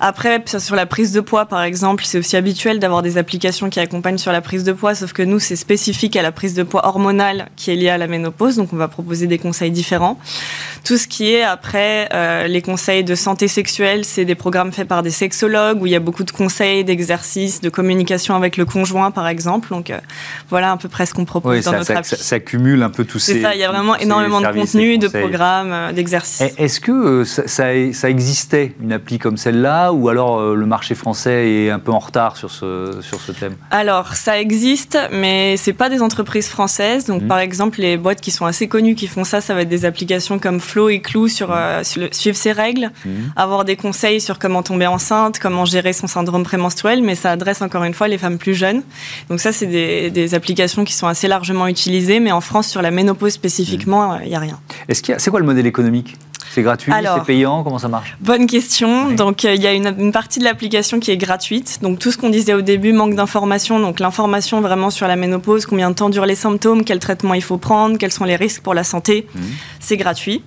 Après, 0.00 0.42
sur 0.58 0.76
la 0.76 0.86
prise 0.86 1.12
de 1.12 1.20
poids, 1.20 1.46
par 1.46 1.62
exemple, 1.62 2.04
c'est 2.04 2.18
aussi 2.18 2.36
habituel 2.36 2.78
d'avoir 2.78 3.02
des 3.02 3.18
applications 3.18 3.70
qui 3.70 3.80
accompagnent 3.80 4.18
sur 4.18 4.32
la 4.32 4.40
prise 4.40 4.64
de 4.64 4.72
poids, 4.72 4.94
sauf 4.94 5.12
que 5.12 5.22
nous, 5.22 5.38
c'est 5.38 5.56
spécifique 5.56 6.16
à 6.16 6.22
la 6.22 6.32
prise 6.32 6.54
de 6.54 6.62
poids 6.62 6.86
hormonale 6.86 7.48
qui 7.56 7.70
est 7.70 7.76
liée 7.76 7.88
à 7.88 7.98
la 7.98 8.06
ménopause, 8.06 8.56
donc 8.56 8.72
on 8.72 8.76
va 8.76 8.88
proposer 8.88 9.26
des 9.26 9.38
conseils 9.38 9.70
différents. 9.70 10.18
Tout 10.84 10.96
ce 10.96 11.06
qui 11.06 11.32
est 11.32 11.42
après 11.42 12.08
les 12.48 12.62
conseils 12.62 13.04
de 13.04 13.14
santé 13.14 13.48
sexuelle, 13.48 14.04
c'est 14.04 14.24
des 14.24 14.34
programmes 14.34 14.72
faits 14.72 14.88
par 14.88 15.02
des 15.02 15.10
sexologues 15.10 15.82
où 15.82 15.86
il 15.86 15.92
y 15.92 15.96
a 15.96 16.00
beaucoup 16.00 16.24
de 16.24 16.30
conseils, 16.30 16.84
d'exercices, 16.84 17.60
de 17.60 17.68
communication 17.68 18.34
avec 18.34 18.56
le 18.56 18.64
conjoint, 18.64 19.10
par 19.10 19.28
exemple. 19.28 19.68
Donc 19.70 19.90
euh, 19.90 19.98
voilà 20.48 20.72
à 20.72 20.76
peu 20.76 20.88
près 20.88 21.06
ce 21.06 21.14
qu'on 21.14 21.24
propose 21.24 21.64
dans 21.64 21.72
notre 21.72 21.84
ça, 21.84 22.02
ça, 22.02 22.40
cumule 22.40 22.82
un 22.82 22.90
peu 22.90 23.04
tous 23.04 23.18
ces. 23.18 23.34
C'est 23.34 23.42
ça, 23.42 23.54
il 23.54 23.60
y 23.60 23.64
a 23.64 23.70
vraiment 23.70 23.96
énormément 23.96 24.40
de 24.40 24.46
contenu, 24.46 24.98
de 24.98 25.08
programmes, 25.08 25.72
euh, 25.72 25.92
d'exercices. 25.92 26.52
Est-ce 26.56 26.80
que 26.80 26.92
euh, 26.92 27.24
ça, 27.24 27.46
ça, 27.46 28.10
existait 28.10 28.74
une 28.80 28.92
appli 28.92 29.18
comme 29.18 29.36
celle-là 29.48 29.92
ou 29.92 30.08
alors 30.08 30.54
le 30.54 30.66
marché 30.66 30.94
français 30.94 31.50
est 31.50 31.70
un 31.70 31.78
peu 31.78 31.92
en 31.92 31.98
retard 31.98 32.36
sur 32.36 32.50
ce, 32.50 32.98
sur 33.00 33.20
ce 33.20 33.32
thème? 33.32 33.54
Alors 33.70 34.14
ça 34.14 34.38
existe, 34.38 34.98
mais 35.12 35.56
c'est 35.56 35.72
pas 35.72 35.88
des 35.88 36.02
entreprises 36.02 36.48
françaises. 36.48 37.06
Donc 37.06 37.22
mmh. 37.22 37.28
par 37.28 37.38
exemple, 37.38 37.80
les 37.80 37.96
boîtes 37.96 38.20
qui 38.20 38.30
sont 38.30 38.46
assez 38.46 38.68
connues 38.68 38.94
qui 38.94 39.06
font 39.06 39.24
ça, 39.24 39.40
ça 39.40 39.54
va 39.54 39.62
être 39.62 39.68
des 39.68 39.84
applications 39.84 40.38
comme 40.38 40.60
Flow 40.60 40.88
et 40.88 41.00
Clou 41.00 41.28
sur, 41.28 41.50
mmh. 41.50 42.08
suivre 42.12 42.36
ses 42.36 42.52
règles. 42.52 42.90
Mmh. 43.04 43.18
Mhm. 43.18 43.32
avoir 43.36 43.64
des 43.64 43.76
conseils 43.76 44.20
sur 44.20 44.38
comment 44.38 44.62
tomber 44.62 44.86
enceinte, 44.86 45.38
comment 45.38 45.64
gérer 45.64 45.92
son 45.92 46.06
syndrome 46.06 46.44
prémenstruel, 46.44 47.02
mais 47.02 47.14
ça 47.14 47.30
adresse 47.30 47.62
encore 47.62 47.84
une 47.84 47.94
fois 47.94 48.08
les 48.08 48.18
femmes 48.18 48.38
plus 48.38 48.54
jeunes. 48.54 48.82
Donc 49.28 49.40
ça, 49.40 49.52
c'est 49.52 49.66
des, 49.66 50.34
applications 50.34 50.84
qui 50.84 50.92
sont 50.92 51.06
assez 51.06 51.26
largement 51.26 51.68
utilisées, 51.68 52.20
mais 52.20 52.32
en 52.32 52.42
France, 52.42 52.68
sur 52.68 52.82
la 52.82 52.90
ménopause 52.90 53.32
spécifiquement, 53.32 54.16
il 54.16 54.22
mhm. 54.24 54.28
n'y 54.28 54.36
a 54.36 54.40
rien. 54.40 54.60
Est-ce 54.88 55.02
qu'il 55.02 55.14
c'est 55.18 55.30
quoi 55.30 55.40
le 55.40 55.46
modèle 55.46 55.66
économique? 55.66 56.16
C'est 56.58 56.62
gratuit, 56.62 56.92
c'est 56.92 57.24
payant, 57.24 57.62
comment 57.62 57.78
ça 57.78 57.88
marche? 57.88 58.16
Bonne 58.20 58.46
question. 58.46 59.12
Donc 59.12 59.44
euh, 59.44 59.54
il 59.54 59.62
y 59.62 59.66
a 59.66 59.72
une, 59.72 60.12
partie 60.12 60.38
de 60.38 60.44
l'application 60.44 60.98
qui 60.98 61.10
est 61.10 61.16
gratuite. 61.16 61.78
Donc 61.82 61.98
tout 61.98 62.10
ce 62.10 62.18
qu'on 62.18 62.30
disait 62.30 62.54
au 62.54 62.62
début, 62.62 62.92
manque 62.92 63.14
d'information. 63.14 63.78
Donc 63.78 64.00
l'information 64.00 64.60
vraiment 64.60 64.90
sur 64.90 65.06
la 65.06 65.16
ménopause, 65.16 65.66
combien 65.66 65.90
de 65.90 65.94
temps 65.94 66.10
durent 66.10 66.26
les 66.26 66.34
symptômes, 66.34 66.84
quel 66.84 66.98
traitement 66.98 67.34
il 67.34 67.42
faut 67.42 67.58
prendre, 67.58 67.96
quels 67.98 68.12
sont 68.12 68.24
les 68.24 68.36
risques 68.36 68.62
pour 68.62 68.74
la 68.74 68.84
santé, 68.84 69.26
mhm. 69.34 69.42
c'est 69.80 69.96
gratuit. 69.96 70.42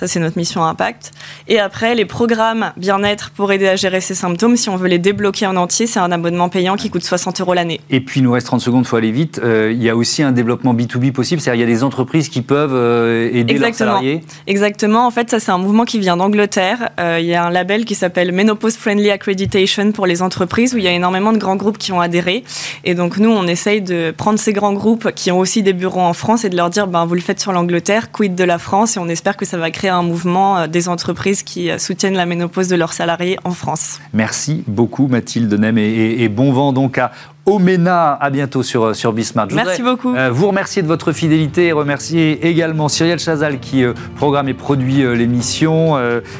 Ça, 0.00 0.06
c'est 0.06 0.18
notre 0.18 0.38
mission 0.38 0.64
Impact. 0.64 1.10
Et 1.46 1.60
après, 1.60 1.94
les 1.94 2.06
programmes 2.06 2.72
bien-être 2.78 3.32
pour 3.32 3.52
aider 3.52 3.68
à 3.68 3.76
gérer 3.76 4.00
ces 4.00 4.14
symptômes, 4.14 4.56
si 4.56 4.70
on 4.70 4.76
veut 4.76 4.88
les 4.88 4.98
débloquer 4.98 5.44
en 5.44 5.56
entier, 5.56 5.86
c'est 5.86 6.00
un 6.00 6.10
abonnement 6.10 6.48
payant 6.48 6.76
qui 6.76 6.88
coûte 6.88 7.04
60 7.04 7.42
euros 7.42 7.52
l'année. 7.52 7.82
Et 7.90 8.00
puis, 8.00 8.20
il 8.20 8.22
nous 8.22 8.32
reste 8.32 8.46
30 8.46 8.62
secondes, 8.62 8.84
il 8.86 8.88
faut 8.88 8.96
aller 8.96 9.10
vite. 9.10 9.42
Euh, 9.44 9.70
il 9.70 9.82
y 9.82 9.90
a 9.90 9.96
aussi 9.96 10.22
un 10.22 10.32
développement 10.32 10.72
B2B 10.72 11.12
possible, 11.12 11.42
c'est-à-dire 11.42 11.66
il 11.66 11.68
y 11.68 11.70
a 11.70 11.74
des 11.74 11.84
entreprises 11.84 12.30
qui 12.30 12.40
peuvent 12.40 12.72
euh, 12.72 13.28
aider 13.30 13.58
leurs 13.58 13.74
salariés 13.74 14.22
Exactement. 14.46 15.06
En 15.06 15.10
fait, 15.10 15.28
ça, 15.28 15.38
c'est 15.38 15.50
un 15.50 15.58
mouvement 15.58 15.84
qui 15.84 15.98
vient 15.98 16.16
d'Angleterre. 16.16 16.88
Euh, 16.98 17.18
il 17.20 17.26
y 17.26 17.34
a 17.34 17.44
un 17.44 17.50
label 17.50 17.84
qui 17.84 17.94
s'appelle 17.94 18.32
Menopause 18.32 18.78
Friendly 18.78 19.10
Accreditation 19.10 19.92
pour 19.92 20.06
les 20.06 20.22
entreprises 20.22 20.72
où 20.72 20.78
il 20.78 20.84
y 20.84 20.88
a 20.88 20.92
énormément 20.92 21.34
de 21.34 21.38
grands 21.38 21.56
groupes 21.56 21.76
qui 21.76 21.92
ont 21.92 22.00
adhéré. 22.00 22.42
Et 22.84 22.94
donc, 22.94 23.18
nous, 23.18 23.30
on 23.30 23.46
essaye 23.46 23.82
de 23.82 24.14
prendre 24.16 24.38
ces 24.38 24.54
grands 24.54 24.72
groupes 24.72 25.12
qui 25.12 25.30
ont 25.30 25.40
aussi 25.40 25.62
des 25.62 25.74
bureaux 25.74 26.00
en 26.00 26.14
France 26.14 26.46
et 26.46 26.48
de 26.48 26.56
leur 26.56 26.70
dire, 26.70 26.86
ben, 26.86 27.04
vous 27.04 27.14
le 27.14 27.20
faites 27.20 27.40
sur 27.40 27.52
l'Angleterre, 27.52 28.10
quid 28.10 28.34
de 28.34 28.44
la 28.44 28.56
France, 28.56 28.96
et 28.96 28.98
on 28.98 29.08
espère 29.10 29.36
que 29.36 29.44
ça 29.44 29.58
va 29.58 29.70
créer 29.70 29.89
un 29.96 30.02
mouvement 30.02 30.58
euh, 30.58 30.66
des 30.66 30.88
entreprises 30.88 31.42
qui 31.42 31.70
euh, 31.70 31.78
soutiennent 31.78 32.14
la 32.14 32.26
ménopause 32.26 32.68
de 32.68 32.76
leurs 32.76 32.92
salariés 32.92 33.38
en 33.44 33.50
France. 33.50 33.98
Merci 34.12 34.64
beaucoup 34.66 35.06
Mathilde 35.06 35.52
Nem 35.52 35.78
et, 35.78 36.28
bon 36.28 36.52
vent 36.52 36.72
donc 36.72 36.98
à 36.98 37.12
Omena. 37.46 38.12
À 38.12 38.30
bientôt 38.30 38.62
sur, 38.62 38.84
euh, 38.84 38.94
sur 38.94 39.12
Bismart. 39.12 39.48
Merci 39.52 39.82
beaucoup. 39.82 40.14
vous 40.30 40.48
remercier 40.48 40.82
de 40.82 40.86
votre 40.86 41.12
fidélité 41.12 41.66
et 41.66 41.72
remercier 41.72 42.46
également 42.46 42.88
Cyrielle 42.88 43.18
Chazal 43.18 43.60
qui 43.60 43.84
programme 44.16 44.48
et 44.48 44.54
produit 44.54 45.02
l'émission, 45.16 45.96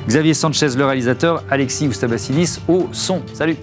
Xavier 0.07 0.35
Sanchez 0.35 0.69
le 0.77 0.85
réalisateur, 0.85 1.43
Alexis 1.51 1.89
Oustabasilis 1.89 2.61
au 2.69 2.89
son. 2.93 3.23
Salut 3.33 3.57